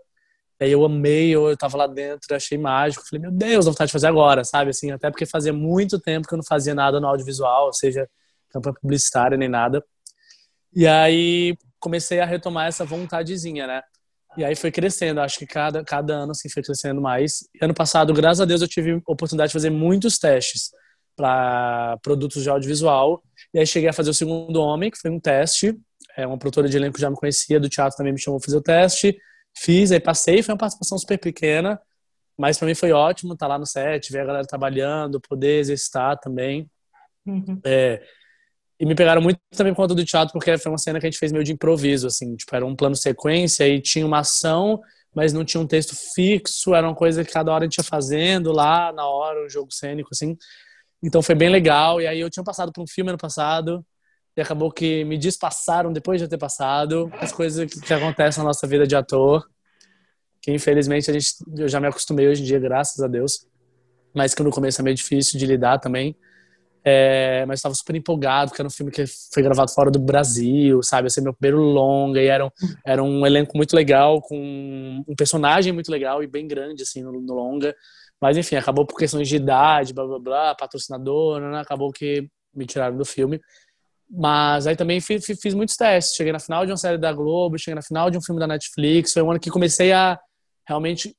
E 0.60 0.64
aí 0.66 0.72
eu 0.72 0.84
amei, 0.84 1.30
eu, 1.30 1.48
eu 1.48 1.56
tava 1.56 1.76
lá 1.76 1.86
dentro, 1.86 2.34
achei 2.36 2.58
mágico. 2.58 3.04
Falei, 3.08 3.22
meu 3.22 3.32
Deus, 3.32 3.64
dá 3.64 3.70
vontade 3.70 3.88
de 3.88 3.92
fazer 3.92 4.06
agora, 4.08 4.44
sabe? 4.44 4.70
Assim, 4.70 4.90
até 4.90 5.10
porque 5.10 5.26
fazia 5.26 5.52
muito 5.52 5.98
tempo 5.98 6.28
que 6.28 6.34
eu 6.34 6.38
não 6.38 6.44
fazia 6.44 6.74
nada 6.74 7.00
no 7.00 7.06
audiovisual, 7.08 7.72
seja 7.72 8.08
campanha 8.50 8.74
publicitária 8.80 9.36
nem 9.38 9.48
nada. 9.48 9.84
E 10.74 10.86
aí 10.86 11.56
comecei 11.78 12.20
a 12.20 12.24
retomar 12.24 12.66
essa 12.66 12.84
vontadezinha, 12.84 13.66
né? 13.66 13.82
E 14.36 14.44
aí 14.44 14.56
foi 14.56 14.72
crescendo, 14.72 15.20
acho 15.20 15.38
que 15.38 15.46
cada, 15.46 15.84
cada 15.84 16.14
ano 16.14 16.32
assim 16.32 16.48
foi 16.48 16.62
crescendo 16.62 17.00
mais. 17.00 17.48
E 17.54 17.64
ano 17.64 17.74
passado, 17.74 18.12
graças 18.12 18.40
a 18.40 18.44
Deus, 18.44 18.62
eu 18.62 18.68
tive 18.68 18.92
a 18.94 19.12
oportunidade 19.12 19.50
de 19.50 19.52
fazer 19.52 19.70
muitos 19.70 20.18
testes 20.18 20.70
para 21.16 21.96
produtos 22.02 22.42
de 22.42 22.50
audiovisual. 22.50 23.22
E 23.52 23.60
aí 23.60 23.66
cheguei 23.66 23.88
a 23.88 23.92
fazer 23.92 24.10
o 24.10 24.14
segundo 24.14 24.60
Homem, 24.60 24.90
que 24.90 24.98
foi 24.98 25.10
um 25.10 25.20
teste. 25.20 25.78
É, 26.16 26.26
uma 26.26 26.38
produtora 26.38 26.68
de 26.68 26.76
elenco 26.76 26.98
já 26.98 27.08
me 27.08 27.16
conhecia, 27.16 27.60
do 27.60 27.68
teatro 27.68 27.96
também 27.96 28.12
me 28.12 28.20
chamou 28.20 28.40
para 28.40 28.46
fazer 28.46 28.56
o 28.56 28.62
teste. 28.62 29.16
Fiz, 29.56 29.92
aí 29.92 30.00
passei, 30.00 30.42
foi 30.42 30.52
uma 30.52 30.58
participação 30.58 30.98
super 30.98 31.18
pequena, 31.18 31.80
mas 32.36 32.58
para 32.58 32.66
mim 32.66 32.74
foi 32.74 32.90
ótimo 32.90 33.34
estar 33.34 33.46
tá 33.46 33.52
lá 33.52 33.58
no 33.58 33.66
set, 33.66 34.10
ver 34.10 34.20
a 34.20 34.24
galera 34.24 34.46
trabalhando, 34.46 35.20
poder 35.20 35.60
exercitar 35.60 36.18
também. 36.18 36.68
Uhum. 37.24 37.60
É, 37.64 38.02
e 38.78 38.86
me 38.86 38.94
pegaram 38.94 39.22
muito 39.22 39.38
também 39.56 39.72
por 39.72 39.82
conta 39.82 39.94
do 39.94 40.04
teatro, 40.04 40.32
porque 40.32 40.56
foi 40.58 40.72
uma 40.72 40.78
cena 40.78 40.98
que 40.98 41.06
a 41.06 41.10
gente 41.10 41.18
fez 41.18 41.30
meio 41.30 41.44
de 41.44 41.52
improviso, 41.52 42.06
assim, 42.06 42.34
tipo, 42.36 42.54
era 42.54 42.66
um 42.66 42.74
plano 42.74 42.96
sequência 42.96 43.66
e 43.68 43.80
tinha 43.80 44.04
uma 44.04 44.18
ação, 44.20 44.80
mas 45.14 45.32
não 45.32 45.44
tinha 45.44 45.60
um 45.60 45.66
texto 45.66 45.94
fixo, 46.14 46.74
era 46.74 46.86
uma 46.86 46.94
coisa 46.94 47.24
que 47.24 47.32
cada 47.32 47.52
hora 47.52 47.64
a 47.64 47.66
gente 47.66 47.78
ia 47.78 47.84
fazendo 47.84 48.50
lá 48.52 48.92
na 48.92 49.06
hora, 49.06 49.44
um 49.46 49.48
jogo 49.48 49.72
cênico, 49.72 50.10
assim. 50.12 50.36
Então 51.02 51.22
foi 51.22 51.34
bem 51.34 51.50
legal. 51.50 52.00
E 52.00 52.06
aí 52.06 52.18
eu 52.18 52.28
tinha 52.28 52.42
passado 52.42 52.72
por 52.72 52.82
um 52.82 52.86
filme 52.86 53.10
ano 53.10 53.18
passado, 53.18 53.84
e 54.36 54.40
acabou 54.40 54.70
que 54.72 55.04
me 55.04 55.16
despassaram 55.16 55.92
depois 55.92 56.18
de 56.18 56.24
eu 56.24 56.28
ter 56.28 56.38
passado. 56.38 57.10
As 57.20 57.30
coisas 57.30 57.72
que, 57.72 57.80
que 57.80 57.94
acontecem 57.94 58.42
na 58.42 58.48
nossa 58.48 58.66
vida 58.66 58.86
de 58.86 58.96
ator, 58.96 59.48
que 60.42 60.50
infelizmente 60.52 61.10
a 61.10 61.14
gente, 61.14 61.28
eu 61.56 61.68
já 61.68 61.78
me 61.78 61.86
acostumei 61.86 62.26
hoje 62.26 62.42
em 62.42 62.44
dia, 62.44 62.58
graças 62.58 63.00
a 63.00 63.06
Deus. 63.06 63.46
Mas 64.12 64.34
que 64.34 64.42
no 64.42 64.50
começo 64.50 64.80
é 64.80 64.84
meio 64.84 64.96
difícil 64.96 65.38
de 65.38 65.46
lidar 65.46 65.78
também. 65.78 66.16
É, 66.86 67.46
mas 67.46 67.60
estava 67.60 67.74
super 67.74 67.96
empolgado, 67.96 68.50
porque 68.50 68.60
era 68.60 68.66
um 68.66 68.70
filme 68.70 68.92
que 68.92 69.04
foi 69.32 69.42
gravado 69.42 69.70
fora 69.72 69.90
do 69.90 69.98
Brasil, 69.98 70.82
sabe? 70.82 71.06
Esse 71.06 71.18
é 71.18 71.22
meu 71.22 71.32
primeiro 71.32 71.62
longa, 71.62 72.20
e 72.20 72.26
era 72.26 72.44
um, 72.44 72.50
era 72.84 73.02
um 73.02 73.26
elenco 73.26 73.56
muito 73.56 73.74
legal, 73.74 74.20
com 74.20 75.02
um 75.08 75.14
personagem 75.16 75.72
muito 75.72 75.90
legal 75.90 76.22
e 76.22 76.26
bem 76.26 76.46
grande, 76.46 76.82
assim, 76.82 77.02
no, 77.02 77.12
no 77.12 77.34
longa. 77.34 77.74
Mas, 78.20 78.36
enfim, 78.36 78.56
acabou 78.56 78.86
por 78.86 78.96
questões 78.98 79.28
de 79.28 79.36
idade, 79.36 79.94
blá, 79.94 80.06
blá, 80.06 80.18
blá, 80.18 80.54
patrocinador, 80.54 81.40
né? 81.40 81.60
acabou 81.60 81.90
que 81.90 82.28
me 82.54 82.66
tiraram 82.66 82.96
do 82.96 83.04
filme. 83.04 83.40
Mas 84.10 84.66
aí 84.66 84.76
também 84.76 85.00
fiz, 85.00 85.24
fiz, 85.24 85.54
muitos 85.54 85.76
testes. 85.76 86.14
Cheguei 86.14 86.32
na 86.32 86.38
final 86.38 86.64
de 86.64 86.70
uma 86.70 86.76
série 86.76 86.98
da 86.98 87.12
Globo, 87.12 87.58
cheguei 87.58 87.74
na 87.74 87.82
final 87.82 88.10
de 88.10 88.18
um 88.18 88.22
filme 88.22 88.40
da 88.40 88.46
Netflix. 88.46 89.12
Foi 89.12 89.22
um 89.22 89.30
ano 89.30 89.40
que 89.40 89.50
comecei 89.50 89.92
a 89.92 90.18
realmente 90.66 91.16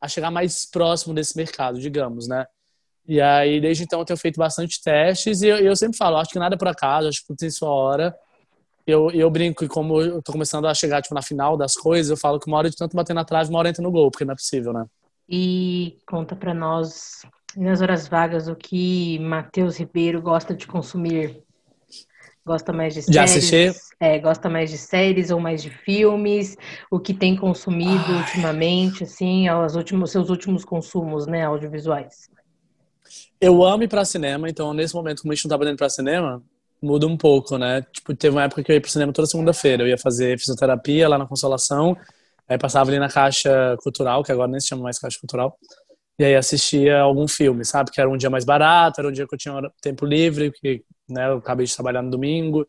a 0.00 0.08
chegar 0.08 0.30
mais 0.30 0.64
próximo 0.64 1.12
desse 1.12 1.36
mercado, 1.36 1.78
digamos, 1.78 2.26
né? 2.26 2.46
E 3.06 3.20
aí, 3.20 3.60
desde 3.60 3.84
então, 3.84 4.00
eu 4.00 4.04
tenho 4.04 4.18
feito 4.18 4.38
bastante 4.38 4.80
testes 4.82 5.42
e 5.42 5.48
eu, 5.48 5.56
eu 5.58 5.74
sempre 5.74 5.96
falo, 5.96 6.16
acho 6.16 6.30
que 6.30 6.38
nada 6.38 6.54
é 6.54 6.58
por 6.58 6.68
acaso, 6.68 7.08
acho 7.08 7.20
que 7.20 7.26
tudo 7.28 7.38
tem 7.38 7.50
sua 7.50 7.70
hora. 7.70 8.14
Eu, 8.86 9.10
eu 9.10 9.30
brinco 9.30 9.64
e 9.64 9.68
como 9.68 10.00
eu 10.00 10.22
tô 10.22 10.32
começando 10.32 10.66
a 10.66 10.74
chegar 10.74 11.02
tipo, 11.02 11.14
na 11.14 11.22
final 11.22 11.56
das 11.56 11.74
coisas, 11.74 12.10
eu 12.10 12.16
falo 12.16 12.38
que 12.38 12.46
uma 12.46 12.58
hora 12.58 12.70
de 12.70 12.76
tanto 12.76 12.96
bater 12.96 13.14
na 13.14 13.24
trave, 13.24 13.50
uma 13.50 13.58
hora 13.58 13.68
entra 13.68 13.82
no 13.82 13.90
gol, 13.90 14.10
porque 14.10 14.24
não 14.24 14.32
é 14.32 14.36
possível, 14.36 14.72
né? 14.72 14.84
E 15.28 15.98
conta 16.06 16.34
para 16.34 16.52
nós, 16.52 17.22
nas 17.56 17.80
horas 17.80 18.08
vagas, 18.08 18.48
o 18.48 18.56
que 18.56 19.18
Matheus 19.20 19.78
Ribeiro 19.78 20.20
gosta 20.20 20.54
de 20.54 20.66
consumir 20.66 21.44
Gosta 22.44 22.72
mais 22.72 22.94
de, 22.94 23.00
de 23.02 23.12
séries? 23.12 23.20
assistir? 23.20 23.74
É, 24.00 24.18
gosta 24.18 24.48
mais 24.48 24.70
de 24.70 24.78
séries 24.78 25.30
ou 25.30 25.38
mais 25.38 25.62
de 25.62 25.70
filmes? 25.70 26.56
O 26.90 26.98
que 26.98 27.12
tem 27.12 27.36
consumido 27.36 27.92
Ai. 27.92 28.16
ultimamente, 28.16 29.04
assim, 29.04 29.48
os 29.50 29.76
últimos, 29.76 30.10
seus 30.10 30.30
últimos 30.30 30.64
consumos, 30.64 31.26
né, 31.26 31.44
audiovisuais? 31.44 32.30
Eu 33.40 33.62
amo 33.64 33.82
ir 33.82 33.88
pra 33.88 34.04
cinema, 34.04 34.48
então 34.48 34.72
nesse 34.74 34.94
momento, 34.94 35.22
como 35.22 35.32
a 35.32 35.34
gente 35.34 35.48
não 35.48 35.58
podendo 35.58 35.74
ir 35.74 35.78
pra 35.78 35.88
cinema, 35.88 36.42
muda 36.82 37.06
um 37.06 37.16
pouco, 37.16 37.58
né? 37.58 37.82
Tipo, 37.92 38.14
teve 38.14 38.34
uma 38.34 38.44
época 38.44 38.62
que 38.62 38.72
eu 38.72 38.74
ia 38.74 38.80
pro 38.80 38.90
cinema 38.90 39.12
toda 39.12 39.26
segunda-feira. 39.26 39.82
Eu 39.82 39.88
ia 39.88 39.98
fazer 39.98 40.38
fisioterapia 40.38 41.08
lá 41.08 41.18
na 41.18 41.26
Consolação, 41.26 41.96
aí 42.48 42.58
passava 42.58 42.90
ali 42.90 42.98
na 42.98 43.08
Caixa 43.08 43.76
Cultural, 43.82 44.22
que 44.22 44.32
agora 44.32 44.50
nem 44.50 44.60
se 44.60 44.68
chama 44.68 44.82
mais 44.82 44.98
Caixa 44.98 45.18
Cultural, 45.20 45.58
e 46.18 46.24
aí 46.24 46.34
assistia 46.36 47.00
algum 47.00 47.26
filme, 47.28 47.64
sabe? 47.64 47.90
Que 47.90 48.00
era 48.00 48.10
um 48.10 48.16
dia 48.16 48.30
mais 48.30 48.44
barato, 48.44 49.00
era 49.00 49.08
um 49.08 49.12
dia 49.12 49.26
que 49.26 49.34
eu 49.34 49.38
tinha 49.38 49.54
tempo 49.80 50.04
livre, 50.04 50.52
que 50.52 50.84
né? 51.08 51.28
Eu 51.28 51.38
acabei 51.38 51.66
de 51.66 51.74
trabalhar 51.74 52.02
no 52.02 52.10
domingo, 52.10 52.66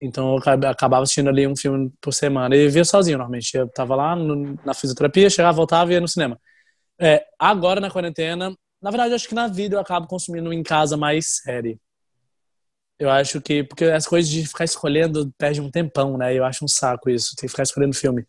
então 0.00 0.36
eu 0.36 0.68
acabava 0.68 1.02
assistindo 1.04 1.28
ali 1.28 1.46
um 1.46 1.56
filme 1.56 1.92
por 2.00 2.12
semana. 2.12 2.56
E 2.56 2.68
via 2.68 2.84
sozinho, 2.84 3.18
normalmente. 3.18 3.56
Eu 3.56 3.68
tava 3.68 3.94
lá 3.94 4.16
no, 4.16 4.58
na 4.64 4.74
fisioterapia, 4.74 5.30
chegava, 5.30 5.56
voltava 5.56 5.92
e 5.92 5.94
ia 5.94 6.00
no 6.00 6.08
cinema. 6.08 6.38
É, 7.00 7.24
agora, 7.38 7.80
na 7.80 7.90
quarentena, 7.90 8.52
na 8.82 8.90
verdade, 8.90 9.14
acho 9.14 9.28
que 9.28 9.34
na 9.34 9.46
vida 9.46 9.76
eu 9.76 9.80
acabo 9.80 10.06
consumindo 10.06 10.52
em 10.52 10.62
casa 10.62 10.96
mais 10.96 11.40
série. 11.42 11.78
Eu 12.98 13.10
acho 13.10 13.40
que, 13.40 13.64
porque 13.64 13.84
as 13.84 14.06
coisas 14.06 14.30
de 14.30 14.46
ficar 14.46 14.64
escolhendo 14.64 15.32
perde 15.38 15.60
um 15.60 15.70
tempão, 15.70 16.16
né? 16.16 16.34
Eu 16.34 16.44
acho 16.44 16.64
um 16.64 16.68
saco 16.68 17.08
isso, 17.08 17.34
tem 17.36 17.46
que 17.46 17.52
ficar 17.52 17.62
escolhendo 17.62 17.96
filme. 17.96 18.24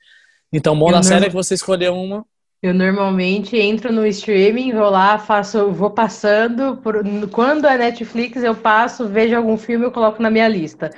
Então, 0.51 0.77
bom 0.77 0.91
da 0.91 1.03
série 1.03 1.25
é 1.25 1.29
que 1.29 1.35
você 1.35 1.53
escolheu 1.55 1.93
uma 1.93 2.25
eu 2.63 2.73
normalmente 2.73 3.57
entro 3.57 3.91
no 3.91 4.07
streaming, 4.07 4.71
vou 4.71 4.89
lá, 4.89 5.19
faço, 5.19 5.69
vou 5.73 5.91
passando. 5.91 6.77
Por, 6.77 7.03
quando 7.29 7.67
é 7.67 7.77
Netflix, 7.77 8.41
eu 8.41 8.55
passo, 8.55 9.05
vejo 9.05 9.35
algum 9.35 9.57
filme, 9.57 9.85
eu 9.85 9.91
coloco 9.91 10.21
na 10.23 10.29
minha 10.29 10.47
lista. 10.47 10.89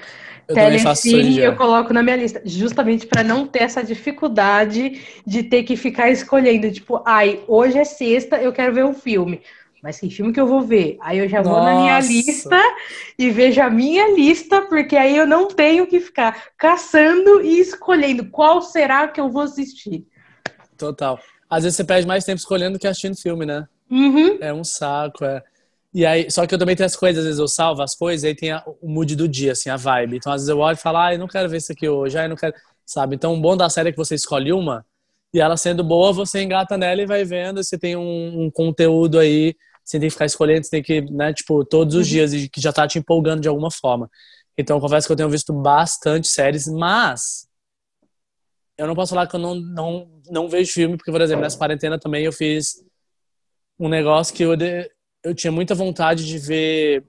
Eu 0.47 0.55
Telecine 0.55 1.39
eu 1.39 1.55
coloco 1.55 1.93
na 1.93 2.03
minha 2.03 2.15
lista, 2.15 2.41
justamente 2.45 3.07
para 3.07 3.23
não 3.23 3.47
ter 3.47 3.63
essa 3.63 3.83
dificuldade 3.83 5.01
de 5.25 5.43
ter 5.43 5.63
que 5.63 5.75
ficar 5.75 6.11
escolhendo, 6.11 6.71
tipo, 6.71 7.01
ai, 7.05 7.41
hoje 7.47 7.79
é 7.79 7.83
sexta, 7.83 8.37
eu 8.37 8.53
quero 8.53 8.73
ver 8.73 8.85
um 8.85 8.93
filme. 8.93 9.41
Mas 9.81 9.99
que 9.99 10.09
filme 10.09 10.33
que 10.33 10.39
eu 10.39 10.47
vou 10.47 10.61
ver? 10.61 10.97
Aí 10.99 11.19
eu 11.19 11.29
já 11.29 11.43
Nossa. 11.43 11.49
vou 11.49 11.63
na 11.63 11.81
minha 11.81 11.99
lista 11.99 12.59
e 13.19 13.29
vejo 13.29 13.61
a 13.61 13.69
minha 13.69 14.15
lista, 14.15 14.63
porque 14.63 14.95
aí 14.95 15.15
eu 15.15 15.27
não 15.27 15.47
tenho 15.47 15.85
que 15.85 15.99
ficar 15.99 16.45
caçando 16.57 17.41
e 17.43 17.59
escolhendo 17.59 18.25
qual 18.25 18.61
será 18.61 19.07
que 19.07 19.21
eu 19.21 19.29
vou 19.29 19.43
assistir. 19.43 20.03
Total. 20.75 21.19
Às 21.47 21.63
vezes 21.63 21.77
você 21.77 21.83
perde 21.83 22.07
mais 22.07 22.23
tempo 22.23 22.39
escolhendo 22.39 22.79
que 22.79 22.87
assistindo 22.87 23.15
filme, 23.15 23.45
né? 23.45 23.67
Uhum. 23.89 24.37
É 24.41 24.51
um 24.51 24.63
saco, 24.63 25.23
é. 25.23 25.43
E 25.95 26.05
aí, 26.05 26.29
só 26.29 26.45
que 26.45 26.53
eu 26.53 26.59
também 26.59 26.75
tenho 26.75 26.85
as 26.85 26.95
coisas, 26.97 27.19
às 27.19 27.25
vezes 27.25 27.39
eu 27.39 27.47
salvo 27.47 27.81
as 27.81 27.95
coisas, 27.95 28.25
aí 28.25 28.35
tem 28.35 28.51
a, 28.51 28.61
o 28.81 28.89
mood 28.89 29.15
do 29.15 29.29
dia, 29.29 29.53
assim, 29.53 29.69
a 29.69 29.77
vibe. 29.77 30.17
Então, 30.17 30.29
às 30.29 30.41
vezes 30.41 30.49
eu 30.49 30.59
olho 30.59 30.75
e 30.75 30.77
falo, 30.77 30.97
ah, 30.97 31.13
eu 31.13 31.17
não 31.17 31.25
quero 31.25 31.47
ver 31.47 31.55
isso 31.55 31.71
aqui 31.71 31.87
hoje, 31.87 32.21
eu 32.21 32.27
não 32.27 32.35
quero, 32.35 32.53
sabe? 32.85 33.15
Então, 33.15 33.33
o 33.33 33.39
bom 33.39 33.55
da 33.55 33.69
série 33.69 33.87
é 33.87 33.91
que 33.93 33.97
você 33.97 34.13
escolhe 34.13 34.51
uma, 34.51 34.85
e 35.33 35.39
ela 35.39 35.55
sendo 35.55 35.85
boa, 35.85 36.11
você 36.11 36.41
engata 36.43 36.77
nela 36.77 37.01
e 37.01 37.05
vai 37.05 37.23
vendo, 37.23 37.63
você 37.63 37.79
tem 37.79 37.95
um, 37.95 38.43
um 38.43 38.51
conteúdo 38.51 39.17
aí, 39.17 39.55
você 39.85 39.97
tem 39.97 40.09
que 40.09 40.11
ficar 40.11 40.25
escolhendo, 40.25 40.65
você 40.65 40.69
tem 40.71 40.83
que, 40.83 40.99
né, 40.99 41.31
tipo, 41.33 41.63
todos 41.63 41.95
os 41.95 42.05
uhum. 42.05 42.11
dias, 42.11 42.33
e 42.33 42.49
que 42.49 42.59
já 42.59 42.73
tá 42.73 42.85
te 42.85 42.99
empolgando 42.99 43.39
de 43.39 43.47
alguma 43.47 43.71
forma. 43.71 44.11
Então, 44.57 44.75
eu 44.75 44.81
confesso 44.81 45.07
que 45.07 45.13
eu 45.13 45.17
tenho 45.17 45.29
visto 45.29 45.53
bastante 45.53 46.27
séries, 46.27 46.67
mas 46.67 47.47
eu 48.77 48.85
não 48.85 48.95
posso 48.95 49.11
falar 49.11 49.27
que 49.27 49.35
eu 49.37 49.39
não, 49.39 49.55
não, 49.55 50.09
não 50.29 50.49
vejo 50.49 50.73
filme, 50.73 50.97
porque, 50.97 51.11
por 51.11 51.21
exemplo, 51.21 51.41
nessa 51.41 51.57
quarentena 51.57 51.97
também 51.97 52.25
eu 52.25 52.33
fiz 52.33 52.83
um 53.79 53.87
negócio 53.87 54.35
que 54.35 54.43
eu, 54.43 54.57
de, 54.57 54.89
eu 55.25 55.33
tinha 55.33 55.51
muita 55.51 55.73
vontade 55.73 56.23
de 56.23 56.37
ver, 56.37 57.03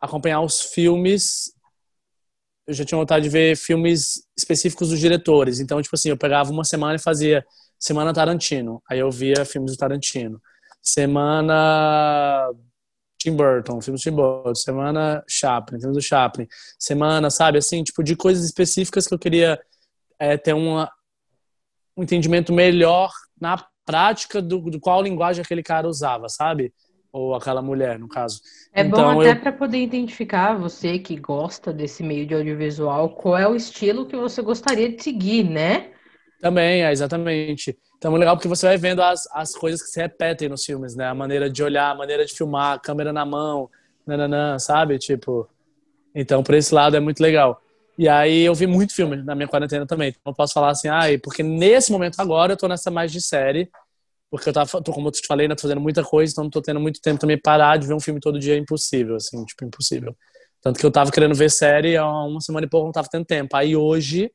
acompanhar 0.00 0.40
os 0.40 0.62
filmes. 0.62 1.52
Eu 2.66 2.72
já 2.72 2.86
tinha 2.86 2.98
vontade 2.98 3.24
de 3.24 3.28
ver 3.28 3.54
filmes 3.54 4.26
específicos 4.36 4.88
dos 4.88 4.98
diretores. 4.98 5.60
Então, 5.60 5.80
tipo 5.82 5.94
assim, 5.94 6.08
eu 6.08 6.16
pegava 6.16 6.50
uma 6.50 6.64
semana 6.64 6.96
e 6.96 6.98
fazia 6.98 7.44
Semana 7.78 8.14
Tarantino. 8.14 8.82
Aí 8.88 8.98
eu 8.98 9.10
via 9.10 9.44
filmes 9.44 9.72
do 9.72 9.76
Tarantino. 9.76 10.40
Semana 10.82 12.50
Tim 13.18 13.36
Burton, 13.36 13.82
filmes 13.82 14.00
Tim 14.00 14.12
Burton. 14.12 14.54
Semana 14.54 15.22
Chaplin, 15.28 15.80
filmes 15.80 15.96
do 15.98 16.02
Chaplin. 16.02 16.48
Semana, 16.78 17.28
sabe, 17.28 17.58
assim, 17.58 17.84
tipo, 17.84 18.02
de 18.02 18.16
coisas 18.16 18.42
específicas 18.42 19.06
que 19.06 19.12
eu 19.12 19.18
queria 19.18 19.60
é, 20.18 20.38
ter 20.38 20.54
uma, 20.54 20.90
um 21.94 22.02
entendimento 22.02 22.54
melhor 22.54 23.12
na 23.38 23.62
prática 23.84 24.40
do, 24.40 24.60
do 24.62 24.80
qual 24.80 25.02
linguagem 25.02 25.42
aquele 25.42 25.62
cara 25.62 25.86
usava, 25.86 26.26
sabe? 26.30 26.72
Ou 27.12 27.34
aquela 27.34 27.60
mulher, 27.60 27.98
no 27.98 28.08
caso. 28.08 28.40
É 28.72 28.82
então, 28.82 29.14
bom 29.14 29.20
até 29.20 29.32
eu... 29.32 29.40
para 29.40 29.52
poder 29.52 29.78
identificar 29.78 30.54
você 30.54 30.98
que 30.98 31.16
gosta 31.16 31.72
desse 31.72 32.02
meio 32.02 32.26
de 32.26 32.34
audiovisual, 32.34 33.10
qual 33.10 33.36
é 33.36 33.48
o 33.48 33.56
estilo 33.56 34.06
que 34.06 34.16
você 34.16 34.40
gostaria 34.40 34.88
de 34.88 35.02
seguir, 35.02 35.44
né? 35.44 35.90
Também, 36.40 36.84
é, 36.84 36.92
exatamente. 36.92 37.76
Então 37.98 38.14
é 38.14 38.18
legal 38.18 38.36
porque 38.36 38.48
você 38.48 38.66
vai 38.66 38.78
vendo 38.78 39.02
as, 39.02 39.28
as 39.32 39.54
coisas 39.54 39.82
que 39.82 39.88
se 39.88 40.00
repetem 40.00 40.48
nos 40.48 40.64
filmes, 40.64 40.96
né? 40.96 41.06
A 41.06 41.14
maneira 41.14 41.50
de 41.50 41.62
olhar, 41.62 41.90
a 41.90 41.94
maneira 41.94 42.24
de 42.24 42.32
filmar, 42.32 42.74
a 42.74 42.78
câmera 42.78 43.12
na 43.12 43.26
mão, 43.26 43.68
nananã, 44.06 44.58
sabe? 44.58 44.98
Tipo, 44.98 45.48
então 46.14 46.42
por 46.42 46.54
esse 46.54 46.74
lado 46.74 46.96
é 46.96 47.00
muito 47.00 47.20
legal. 47.20 47.60
E 47.98 48.08
aí 48.08 48.42
eu 48.42 48.54
vi 48.54 48.66
muito 48.66 48.94
filme 48.94 49.16
na 49.16 49.34
minha 49.34 49.46
quarentena 49.46 49.86
também. 49.86 50.08
Então 50.08 50.32
eu 50.32 50.34
posso 50.34 50.54
falar 50.54 50.70
assim, 50.70 50.88
ah, 50.88 51.02
porque 51.22 51.42
nesse 51.42 51.92
momento 51.92 52.18
agora 52.18 52.54
eu 52.54 52.56
tô 52.56 52.66
nessa 52.66 52.90
mais 52.90 53.12
de 53.12 53.20
série, 53.20 53.70
porque 54.30 54.48
eu 54.48 54.52
tava, 54.52 54.82
tô, 54.82 54.92
como 54.92 55.08
eu 55.08 55.12
te 55.12 55.26
falei, 55.26 55.48
né, 55.48 55.54
tô 55.54 55.62
fazendo 55.62 55.80
muita 55.80 56.04
coisa, 56.04 56.32
então 56.32 56.44
não 56.44 56.50
tô 56.50 56.62
tendo 56.62 56.80
muito 56.80 57.00
tempo 57.00 57.18
também 57.20 57.38
parar 57.38 57.76
de 57.76 57.86
ver 57.86 57.94
um 57.94 58.00
filme 58.00 58.20
todo 58.20 58.38
dia 58.38 58.54
é 58.54 58.58
impossível, 58.58 59.16
assim, 59.16 59.44
tipo, 59.44 59.64
impossível. 59.64 60.16
Tanto 60.62 60.78
que 60.78 60.86
eu 60.86 60.90
tava 60.90 61.10
querendo 61.10 61.34
ver 61.34 61.50
série 61.50 61.96
há 61.96 62.06
uma 62.06 62.40
semana 62.40 62.66
e 62.66 62.68
pouco, 62.68 62.86
não 62.86 62.92
tava 62.92 63.08
tendo 63.10 63.24
tempo. 63.24 63.56
Aí 63.56 63.74
hoje 63.74 64.30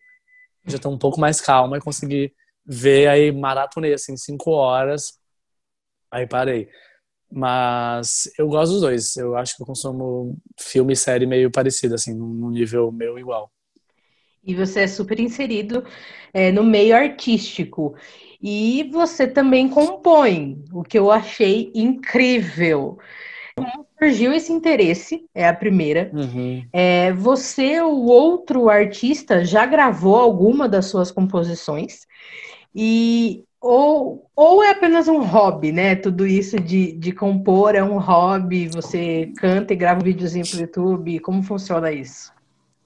já 0.67 0.79
tô 0.79 0.89
um 0.89 0.97
pouco 0.97 1.19
mais 1.19 1.39
calma 1.39 1.77
e 1.77 1.81
consegui 1.81 2.33
ver 2.65 3.07
aí 3.07 3.31
maratonei 3.31 3.93
assim 3.93 4.17
cinco 4.17 4.51
horas. 4.51 5.19
Aí 6.11 6.27
parei. 6.27 6.67
Mas 7.31 8.29
eu 8.39 8.47
gosto 8.47 8.73
dos 8.73 8.81
dois. 8.81 9.15
Eu 9.17 9.35
acho 9.37 9.55
que 9.55 9.61
eu 9.61 9.67
consumo 9.67 10.37
filme 10.59 10.93
e 10.93 10.95
série 10.95 11.25
meio 11.25 11.51
parecido, 11.51 11.95
assim, 11.95 12.13
num 12.13 12.49
nível 12.49 12.91
meio 12.91 13.19
igual. 13.19 13.51
E 14.43 14.53
você 14.53 14.81
é 14.81 14.87
super 14.87 15.19
inserido 15.19 15.83
é, 16.33 16.51
no 16.51 16.63
meio 16.63 16.95
artístico. 16.95 17.95
E 18.47 18.87
você 18.91 19.25
também 19.25 19.67
compõe, 19.67 20.63
o 20.71 20.83
que 20.83 20.99
eu 20.99 21.09
achei 21.09 21.71
incrível. 21.73 22.99
Como 23.55 23.87
surgiu 23.97 24.31
esse 24.31 24.53
interesse? 24.53 25.25
É 25.33 25.47
a 25.47 25.53
primeira. 25.53 26.11
Uhum. 26.13 26.63
É, 26.71 27.11
você, 27.13 27.81
o 27.81 28.03
outro 28.03 28.69
artista, 28.69 29.43
já 29.43 29.65
gravou 29.65 30.15
alguma 30.15 30.69
das 30.69 30.85
suas 30.85 31.09
composições? 31.09 32.01
E 32.75 33.43
ou, 33.59 34.29
ou 34.35 34.63
é 34.63 34.69
apenas 34.69 35.07
um 35.07 35.23
hobby, 35.23 35.71
né? 35.71 35.95
Tudo 35.95 36.27
isso 36.27 36.59
de, 36.59 36.91
de 36.91 37.11
compor 37.11 37.73
é 37.73 37.83
um 37.83 37.97
hobby, 37.97 38.67
você 38.67 39.31
canta 39.37 39.73
e 39.73 39.75
grava 39.75 40.01
um 40.01 40.03
videozinho 40.03 40.45
pro 40.47 40.59
YouTube. 40.59 41.19
Como 41.21 41.41
funciona 41.41 41.91
isso? 41.91 42.31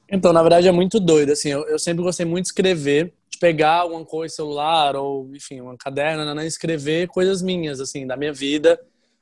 Então, 0.10 0.32
na 0.32 0.42
verdade, 0.42 0.70
é 0.70 0.72
muito 0.72 1.02
doido. 1.02 1.34
Assim, 1.34 1.50
eu, 1.50 1.68
eu 1.68 1.78
sempre 1.78 2.02
gostei 2.02 2.26
muito 2.26 2.44
de 2.46 2.50
escrever. 2.52 3.14
Pegar 3.40 3.82
alguma 3.82 4.06
coisa, 4.06 4.36
celular 4.36 4.96
ou, 4.96 5.34
enfim, 5.36 5.62
uma 5.62 5.78
caderna, 5.78 6.34
né, 6.34 6.46
escrever 6.46 7.08
coisas 7.08 7.42
minhas, 7.42 7.80
assim, 7.80 8.06
da 8.06 8.18
minha 8.18 8.34
vida. 8.34 8.80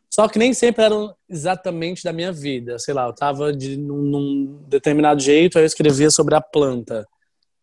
Só 0.09 0.27
que 0.27 0.39
nem 0.39 0.53
sempre 0.53 0.83
eram 0.83 1.15
exatamente 1.29 2.03
da 2.03 2.11
minha 2.11 2.31
vida. 2.31 2.79
Sei 2.79 2.93
lá, 2.93 3.05
eu 3.05 3.13
tava 3.13 3.53
de, 3.53 3.77
num, 3.77 4.01
num 4.01 4.63
determinado 4.67 5.21
jeito, 5.21 5.57
aí 5.57 5.63
eu 5.63 5.67
escrevia 5.67 6.09
sobre 6.09 6.35
a 6.35 6.41
planta 6.41 7.07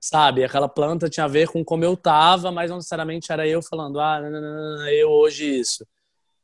sabe? 0.05 0.45
Aquela 0.45 0.69
planta 0.69 1.09
tinha 1.09 1.25
a 1.25 1.29
ver 1.29 1.49
com 1.49 1.65
como 1.65 1.83
eu 1.83 1.97
tava, 1.97 2.53
mas 2.53 2.69
não 2.69 2.77
necessariamente 2.77 3.33
era 3.33 3.49
eu 3.49 3.63
falando, 3.63 3.99
ah, 3.99 4.21
não, 4.21 4.31
não, 4.31 4.41
não, 4.41 4.89
eu 4.89 5.09
hoje 5.09 5.61
isso. 5.61 5.87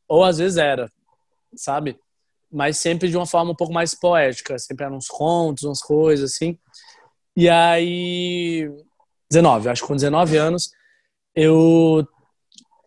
Ou 0.09 0.25
às 0.25 0.38
vezes 0.38 0.57
era, 0.57 0.90
sabe? 1.55 1.99
Mas 2.51 2.79
sempre 2.79 3.11
de 3.11 3.18
uma 3.18 3.27
forma 3.27 3.53
um 3.53 3.55
pouco 3.55 3.73
mais 3.73 3.94
poética, 3.94 4.59
sempre 4.59 4.87
eram 4.87 4.96
uns 4.96 5.09
contos, 5.09 5.64
umas 5.64 5.83
coisas 5.83 6.33
assim. 6.33 6.59
E 7.37 7.51
aí, 7.51 8.66
19, 9.31 9.69
acho 9.69 9.83
que 9.83 9.88
com 9.88 9.95
19 9.95 10.37
anos, 10.37 10.71
eu 11.35 12.07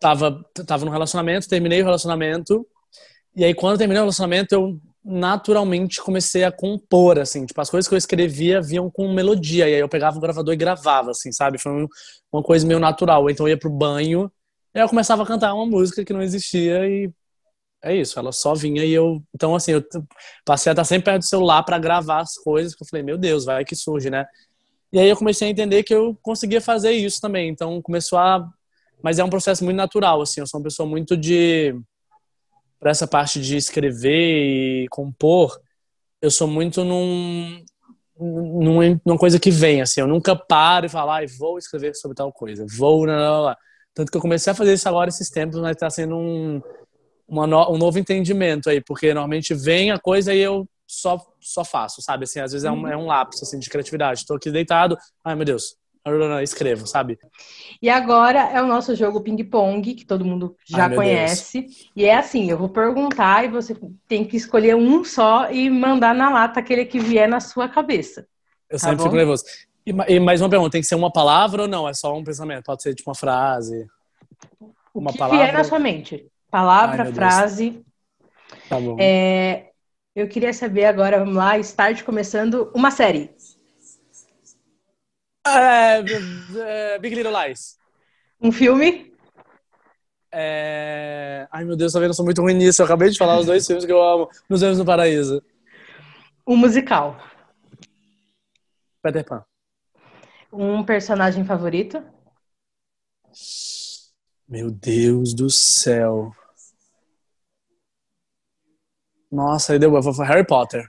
tava, 0.00 0.44
tava 0.66 0.84
num 0.84 0.90
relacionamento, 0.90 1.48
terminei 1.48 1.80
o 1.80 1.84
relacionamento, 1.84 2.66
e 3.34 3.44
aí 3.44 3.54
quando 3.54 3.78
terminei 3.78 4.00
o 4.00 4.04
relacionamento, 4.04 4.54
eu 4.54 4.78
naturalmente 5.04 6.00
comecei 6.00 6.44
a 6.44 6.52
compor, 6.52 7.18
assim, 7.18 7.44
tipo, 7.44 7.60
as 7.60 7.68
coisas 7.68 7.88
que 7.88 7.94
eu 7.94 7.98
escrevia 7.98 8.60
vinham 8.60 8.90
com 8.90 9.12
melodia, 9.12 9.68
e 9.68 9.74
aí 9.74 9.80
eu 9.80 9.88
pegava 9.88 10.16
o 10.16 10.20
gravador 10.20 10.54
e 10.54 10.56
gravava, 10.56 11.10
assim, 11.10 11.30
sabe? 11.32 11.58
Foi 11.58 11.86
uma 12.32 12.42
coisa 12.42 12.66
meio 12.66 12.80
natural. 12.80 13.28
Então 13.28 13.46
eu 13.46 13.50
ia 13.50 13.58
pro 13.58 13.70
banho, 13.70 14.32
e 14.74 14.78
eu 14.78 14.88
começava 14.88 15.22
a 15.22 15.26
cantar 15.26 15.54
uma 15.54 15.66
música 15.66 16.04
que 16.04 16.12
não 16.12 16.22
existia 16.22 16.86
e 16.88 17.10
é 17.84 17.94
isso, 17.94 18.18
ela 18.18 18.32
só 18.32 18.54
vinha 18.54 18.82
e 18.82 18.92
eu. 18.92 19.22
Então, 19.34 19.54
assim, 19.54 19.72
eu 19.72 19.84
passei 20.44 20.70
a 20.70 20.72
estar 20.72 20.84
sempre 20.84 21.04
perto 21.04 21.18
do 21.18 21.28
celular 21.28 21.62
para 21.64 21.78
gravar 21.78 22.20
as 22.20 22.34
coisas, 22.38 22.74
que 22.74 22.82
eu 22.82 22.88
falei, 22.88 23.04
meu 23.04 23.18
Deus, 23.18 23.44
vai 23.44 23.62
que 23.62 23.76
surge, 23.76 24.08
né? 24.08 24.24
E 24.94 24.98
aí 25.00 25.08
eu 25.08 25.16
comecei 25.16 25.48
a 25.48 25.50
entender 25.50 25.82
que 25.82 25.92
eu 25.92 26.16
conseguia 26.22 26.60
fazer 26.60 26.92
isso 26.92 27.20
também. 27.20 27.48
Então 27.48 27.82
começou 27.82 28.16
a. 28.16 28.48
Mas 29.02 29.18
é 29.18 29.24
um 29.24 29.28
processo 29.28 29.64
muito 29.64 29.76
natural, 29.76 30.22
assim, 30.22 30.40
eu 30.40 30.46
sou 30.46 30.60
uma 30.60 30.64
pessoa 30.64 30.88
muito 30.88 31.16
de 31.16 31.74
para 32.78 32.90
essa 32.90 33.06
parte 33.06 33.40
de 33.40 33.56
escrever 33.56 34.84
e 34.84 34.88
compor, 34.88 35.58
eu 36.22 36.30
sou 36.30 36.46
muito 36.46 36.84
num, 36.84 37.62
num, 38.18 39.00
numa 39.04 39.18
coisa 39.18 39.38
que 39.38 39.50
vem, 39.50 39.80
assim, 39.80 40.00
eu 40.00 40.06
nunca 40.06 40.36
paro 40.36 40.86
e 40.86 40.88
falo, 40.88 41.10
ah, 41.10 41.20
vou 41.38 41.58
escrever 41.58 41.94
sobre 41.94 42.14
tal 42.14 42.32
coisa, 42.32 42.64
vou, 42.76 43.06
não, 43.06 43.14
não, 43.14 43.46
não. 43.46 43.56
Tanto 43.94 44.10
que 44.10 44.16
eu 44.16 44.20
comecei 44.20 44.50
a 44.50 44.54
fazer 44.54 44.74
isso 44.74 44.88
agora 44.88 45.08
esses 45.08 45.30
tempos, 45.30 45.58
mas 45.60 45.72
está 45.72 45.88
sendo 45.88 46.16
um, 46.16 46.60
no, 47.28 47.72
um 47.72 47.78
novo 47.78 47.98
entendimento 47.98 48.68
aí, 48.68 48.82
porque 48.82 49.08
normalmente 49.08 49.54
vem 49.54 49.90
a 49.90 49.98
coisa 49.98 50.34
e 50.34 50.40
eu 50.40 50.68
só, 51.00 51.18
só 51.40 51.64
faço, 51.64 52.00
sabe? 52.02 52.24
Assim, 52.24 52.40
às 52.40 52.52
vezes 52.52 52.64
é 52.64 52.70
um, 52.70 52.86
é 52.86 52.96
um 52.96 53.06
lapso 53.06 53.44
assim, 53.44 53.58
de 53.58 53.68
criatividade. 53.68 54.20
Estou 54.20 54.36
aqui 54.36 54.50
deitado, 54.50 54.96
ai 55.24 55.34
meu 55.34 55.44
Deus, 55.44 55.76
escrevo, 56.42 56.86
sabe? 56.86 57.18
E 57.80 57.88
agora 57.88 58.40
é 58.50 58.62
o 58.62 58.66
nosso 58.66 58.94
jogo 58.94 59.22
ping-pong, 59.22 59.94
que 59.94 60.04
todo 60.04 60.24
mundo 60.24 60.54
já 60.66 60.86
Ai, 60.86 60.94
conhece. 60.94 61.62
Deus. 61.62 61.90
E 61.96 62.04
é 62.04 62.16
assim, 62.16 62.50
eu 62.50 62.58
vou 62.58 62.68
perguntar 62.68 63.44
e 63.44 63.48
você 63.48 63.74
tem 64.06 64.24
que 64.24 64.36
escolher 64.36 64.76
um 64.76 65.02
só 65.02 65.50
e 65.50 65.70
mandar 65.70 66.14
na 66.14 66.30
lata 66.30 66.60
aquele 66.60 66.84
que 66.84 66.98
vier 66.98 67.28
na 67.28 67.40
sua 67.40 67.68
cabeça. 67.68 68.26
Eu 68.68 68.78
tá 68.78 68.84
sempre 68.84 68.96
bom? 68.96 69.04
fico 69.04 69.16
nervoso. 69.16 69.44
E, 69.86 70.14
e, 70.14 70.20
mais 70.20 70.40
uma 70.40 70.48
pergunta, 70.48 70.72
tem 70.72 70.80
que 70.80 70.86
ser 70.86 70.94
uma 70.94 71.12
palavra 71.12 71.62
ou 71.62 71.68
não? 71.68 71.88
É 71.88 71.94
só 71.94 72.14
um 72.16 72.24
pensamento? 72.24 72.64
Pode 72.64 72.82
ser 72.82 72.94
tipo 72.94 73.10
uma 73.10 73.14
frase? 73.14 73.86
Uma 74.94 75.10
o 75.10 75.12
que 75.12 75.18
palavra? 75.18 75.44
vier 75.44 75.52
na 75.52 75.64
sua 75.64 75.78
mente. 75.78 76.26
Palavra, 76.50 77.04
Ai, 77.04 77.12
frase. 77.12 77.82
Tá 78.68 78.78
bom. 78.78 78.96
É, 78.98 79.70
eu 80.14 80.28
queria 80.28 80.52
saber 80.52 80.84
agora, 80.84 81.18
vamos 81.18 81.34
lá, 81.34 81.58
start 81.58 82.02
começando 82.04 82.70
uma 82.74 82.90
série. 82.90 83.34
É, 85.46 86.00
é, 86.58 86.98
Big 86.98 87.14
Little 87.14 87.32
Lies. 87.32 87.78
Um 88.40 88.52
filme? 88.52 89.12
É... 90.32 91.46
Ai, 91.50 91.64
meu 91.64 91.76
Deus, 91.76 91.92
tá 91.92 92.00
vendo? 92.00 92.10
Eu 92.10 92.14
sou 92.14 92.24
muito 92.24 92.42
ruim 92.42 92.54
nisso. 92.54 92.82
Eu 92.82 92.86
acabei 92.86 93.10
de 93.10 93.18
falar 93.18 93.38
os 93.38 93.46
dois 93.46 93.66
filmes 93.66 93.84
que 93.84 93.92
eu 93.92 94.02
amo. 94.02 94.28
Nos 94.48 94.62
Anos 94.62 94.78
no 94.78 94.84
Paraíso. 94.84 95.42
Um 96.46 96.56
musical. 96.56 97.16
Peter 99.02 99.24
Pan. 99.24 99.44
Um 100.52 100.84
personagem 100.84 101.44
favorito? 101.44 102.02
Meu 104.48 104.70
Deus 104.70 105.34
do 105.34 105.50
céu. 105.50 106.32
Nossa, 109.34 109.72
aí 109.72 109.78
deu. 109.80 109.92
Harry 110.22 110.46
Potter. 110.46 110.88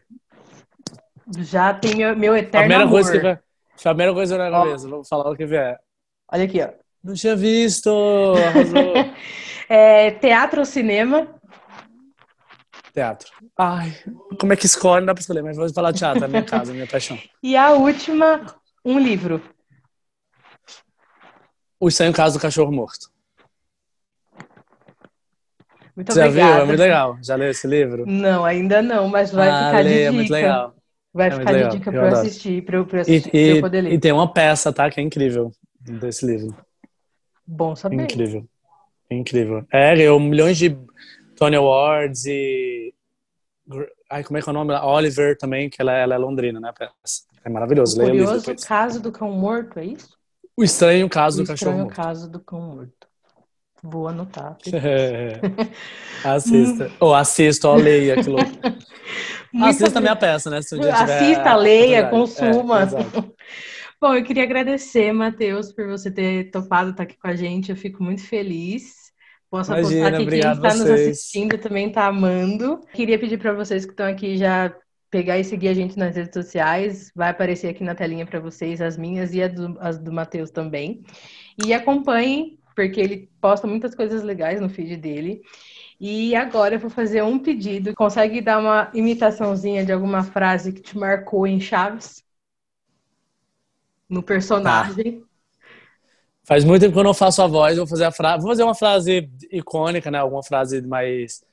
Já 1.40 1.74
tem 1.74 1.96
meu, 1.96 2.16
meu 2.16 2.38
eterno 2.38 2.60
A 2.60 2.62
primeira 2.62 2.84
amor. 2.84 2.92
Coisa 2.92 3.12
que 3.12 3.82
foi 3.82 3.92
a 3.92 3.96
primeira 3.96 4.14
coisa 4.14 4.38
na 4.38 4.52
cabeça. 4.52 4.88
Vamos 4.88 5.08
falar 5.08 5.32
o 5.32 5.36
que 5.36 5.46
vier. 5.48 5.80
Olha 6.32 6.44
aqui, 6.44 6.62
ó. 6.62 6.70
Não 7.04 7.14
tinha 7.16 7.36
visto! 7.36 7.90
é, 9.68 10.12
teatro 10.12 10.60
ou 10.60 10.66
cinema? 10.66 11.28
Teatro. 12.94 13.32
Ai, 13.58 13.96
como 14.40 14.54
é 14.54 14.56
que 14.56 14.66
escolhe? 14.66 15.02
Não 15.02 15.08
dá 15.08 15.14
pra 15.14 15.22
escolher, 15.22 15.44
mas 15.44 15.58
vou 15.58 15.72
falar 15.74 15.92
teatro, 15.92 16.24
é 16.24 16.28
minha 16.28 16.42
casa, 16.46 16.72
minha 16.72 16.88
paixão. 16.88 17.18
E 17.44 17.58
a 17.58 17.72
última, 17.72 18.46
um 18.84 19.00
livro. 19.00 19.42
O 21.80 21.88
Estranho 21.88 22.14
Caso 22.14 22.38
do 22.38 22.42
Cachorro 22.42 22.72
Morto. 22.72 23.10
Muito 25.96 26.14
Já 26.14 26.28
obrigada. 26.28 26.54
viu? 26.54 26.62
É 26.62 26.66
muito 26.66 26.80
legal. 26.80 27.18
Já 27.24 27.36
leu 27.36 27.50
esse 27.50 27.68
livro? 27.68 28.06
Não, 28.06 28.44
ainda 28.44 28.82
não, 28.82 29.08
mas 29.08 29.32
vai 29.32 29.50
ah, 29.50 29.68
ficar 29.68 29.84
de 29.84 29.90
dica. 29.90 30.02
É 30.02 30.12
muito 30.12 30.32
legal. 30.32 30.76
Vai 31.14 31.28
é 31.30 31.32
ficar 31.32 31.54
de 31.54 31.78
dica 31.78 31.92
para 31.92 32.02
eu 32.02 32.14
assistir, 32.14 32.66
para 32.66 32.78
eu, 32.78 32.88
assistir, 33.00 33.34
e, 33.34 33.50
eu 33.50 33.62
poder 33.62 33.82
ler. 33.82 33.94
E 33.94 34.00
tem 34.00 34.12
uma 34.12 34.32
peça, 34.32 34.74
tá? 34.74 34.90
Que 34.90 35.00
é 35.00 35.04
incrível 35.04 35.52
desse 35.80 36.26
livro. 36.26 36.54
Bom 37.48 37.76
saber. 37.76 38.04
Incrível. 38.04 38.46
Incrível. 39.10 39.66
É, 39.72 39.96
ganhou 39.96 40.20
milhões 40.20 40.58
de 40.58 40.78
Tony 41.38 41.56
Awards 41.56 42.26
e. 42.26 42.94
Ai, 44.10 44.24
como 44.24 44.38
é 44.38 44.42
que 44.42 44.50
é 44.50 44.52
o 44.52 44.54
nome? 44.54 44.74
Oliver 44.74 45.38
também, 45.38 45.70
que 45.70 45.82
ela, 45.82 45.94
ela 45.94 46.16
é 46.16 46.18
londrina, 46.18 46.60
né? 46.60 46.72
É 47.44 47.50
maravilhoso. 47.50 48.02
O 48.02 48.06
curioso 48.06 48.56
caso 48.68 49.02
do 49.02 49.12
cão 49.12 49.32
morto, 49.32 49.80
é 49.80 49.86
isso? 49.86 50.16
O 50.58 50.64
estranho 50.64 51.08
caso 51.10 51.40
o 51.40 51.44
do 51.44 51.48
cachorro 51.48 51.78
morto. 51.78 51.88
O 51.88 51.92
estranho 51.92 52.08
caso 52.08 52.30
do 52.30 52.40
cão 52.40 52.62
morto. 52.62 52.94
Vou 53.86 54.08
anotar. 54.08 54.58
É. 54.74 55.40
Assista. 56.28 56.92
Ou 57.00 57.10
oh, 57.10 57.14
assista, 57.14 57.70
ou 57.70 57.76
leia, 57.76 58.22
que 58.22 58.30
louco. 58.30 58.50
Assista 59.62 60.00
a 60.00 60.02
minha 60.02 60.16
peça, 60.16 60.50
né? 60.50 60.62
Se 60.62 60.76
um 60.76 60.80
dia 60.80 60.94
Assista, 60.94 61.56
leia, 61.56 62.10
consuma. 62.10 62.82
É, 62.84 63.46
Bom, 64.02 64.16
eu 64.16 64.24
queria 64.24 64.44
agradecer, 64.44 65.14
Matheus, 65.14 65.72
por 65.72 65.88
você 65.88 66.10
ter 66.12 66.50
topado 66.50 66.90
estar 66.90 67.04
aqui 67.04 67.16
com 67.18 67.28
a 67.28 67.36
gente. 67.36 67.70
Eu 67.70 67.76
fico 67.76 68.04
muito 68.04 68.24
feliz. 68.24 69.06
Posso 69.50 69.72
Imagina, 69.72 70.08
apostar 70.08 70.20
que 70.20 70.30
quem 70.30 70.40
está 70.40 70.74
nos 70.74 70.90
assistindo 70.90 71.58
também 71.60 71.88
está 71.88 72.08
amando. 72.08 72.82
Queria 72.92 73.20
pedir 73.20 73.38
para 73.38 73.54
vocês 73.54 73.86
que 73.86 73.92
estão 73.92 74.08
aqui 74.08 74.36
já 74.36 74.74
pegar 75.12 75.40
e 75.40 75.44
seguir 75.44 75.70
a 75.70 75.74
gente 75.74 75.98
nas 75.98 76.16
redes 76.16 76.34
sociais. 76.34 77.12
Vai 77.16 77.30
aparecer 77.30 77.70
aqui 77.70 77.84
na 77.84 77.96
telinha 77.96 78.26
para 78.26 78.40
vocês 78.40 78.82
as 78.82 78.98
minhas 78.98 79.34
e 79.34 79.42
as 79.42 79.54
do, 79.54 79.78
as 79.80 79.98
do 80.00 80.12
Matheus 80.12 80.50
também. 80.50 81.04
E 81.66 81.74
acompanhem, 81.74 82.60
porque 82.76 83.00
ele 83.00 83.30
posta 83.40 83.66
muitas 83.66 83.96
coisas 83.96 84.22
legais 84.22 84.60
no 84.60 84.70
feed 84.70 84.98
dele. 84.98 85.42
E 86.00 86.36
agora 86.36 86.76
eu 86.76 86.80
vou 86.80 86.90
fazer 86.90 87.24
um 87.24 87.40
pedido. 87.40 87.96
Consegue 87.96 88.42
dar 88.42 88.60
uma 88.60 88.92
imitaçãozinha 88.94 89.86
de 89.86 89.94
alguma 89.94 90.24
frase 90.24 90.74
que 90.74 90.82
te 90.82 90.98
marcou 90.98 91.48
em 91.48 91.60
Chaves? 91.60 92.24
No 94.10 94.22
personagem? 94.22 95.22
Tá. 95.22 95.26
Faz 96.44 96.64
muito 96.64 96.82
tempo 96.82 96.94
que 96.94 97.00
eu 97.00 97.04
não 97.04 97.14
faço 97.14 97.42
a 97.42 97.48
voz, 97.48 97.78
vou 97.78 97.88
fazer 97.88 98.04
a 98.04 98.12
frase. 98.12 98.42
Vou 98.42 98.52
fazer 98.52 98.64
uma 98.64 98.76
frase 98.76 99.32
icônica, 99.50 100.12
né? 100.12 100.20
Alguma 100.20 100.44
frase 100.44 100.82
mais. 100.82 101.44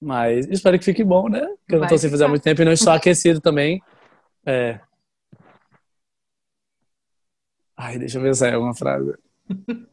mais... 0.00 0.46
Espero 0.46 0.78
que 0.78 0.84
fique 0.84 1.04
bom, 1.04 1.28
né? 1.28 1.40
Porque 1.40 1.74
eu 1.74 1.80
não 1.80 1.86
tô 1.86 1.98
sem 1.98 2.10
fazer 2.10 2.24
há 2.24 2.28
muito 2.28 2.42
tempo 2.42 2.62
e 2.62 2.64
não 2.64 2.72
estou 2.72 2.92
aquecido 2.92 3.40
também. 3.40 3.80
É. 4.44 4.80
Ai, 7.76 7.98
deixa 7.98 8.18
eu 8.18 8.22
ver 8.22 8.34
se 8.34 8.48
é 8.48 8.56
uma 8.56 8.74
frase. 8.74 9.14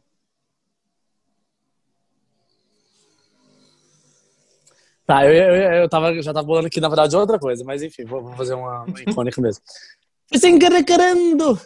Tá, 5.10 5.26
eu, 5.26 5.32
eu, 5.32 5.72
eu 5.72 5.88
tava, 5.88 6.22
já 6.22 6.32
tava 6.32 6.46
falando 6.46 6.66
aqui, 6.66 6.80
na 6.80 6.86
verdade, 6.86 7.16
outra 7.16 7.36
coisa, 7.36 7.64
mas 7.64 7.82
enfim, 7.82 8.04
vou, 8.04 8.22
vou 8.22 8.32
fazer 8.34 8.54
uma, 8.54 8.84
uma 8.84 9.00
icônica 9.00 9.42
mesmo. 9.42 9.60
Desencarrecarando! 10.30 11.60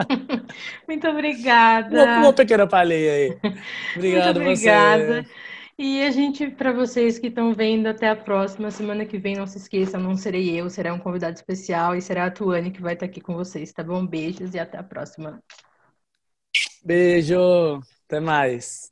Muito 0.88 1.06
obrigada. 1.06 2.02
Uma, 2.02 2.18
uma 2.20 2.32
pequena 2.32 2.66
palhinha 2.66 3.12
aí. 3.12 3.38
Obrigado, 3.94 4.40
Muito 4.40 4.52
obrigada. 4.52 5.22
Você. 5.22 5.28
E 5.78 6.02
a 6.02 6.10
gente, 6.10 6.48
para 6.48 6.72
vocês 6.72 7.18
que 7.18 7.26
estão 7.26 7.52
vendo, 7.52 7.88
até 7.88 8.08
a 8.08 8.16
próxima. 8.16 8.70
Semana 8.70 9.04
que 9.04 9.18
vem, 9.18 9.36
não 9.36 9.46
se 9.46 9.58
esqueçam, 9.58 10.00
não 10.00 10.16
serei 10.16 10.58
eu, 10.58 10.70
será 10.70 10.94
um 10.94 10.98
convidado 10.98 11.36
especial 11.36 11.94
e 11.94 12.00
será 12.00 12.24
a 12.24 12.30
Tuane 12.30 12.70
que 12.70 12.80
vai 12.80 12.94
estar 12.94 13.04
aqui 13.04 13.20
com 13.20 13.34
vocês, 13.34 13.70
tá 13.70 13.84
bom? 13.84 14.06
Beijos 14.06 14.54
e 14.54 14.58
até 14.58 14.78
a 14.78 14.82
próxima. 14.82 15.42
Beijo, 16.82 17.82
até 18.06 18.18
mais. 18.18 18.90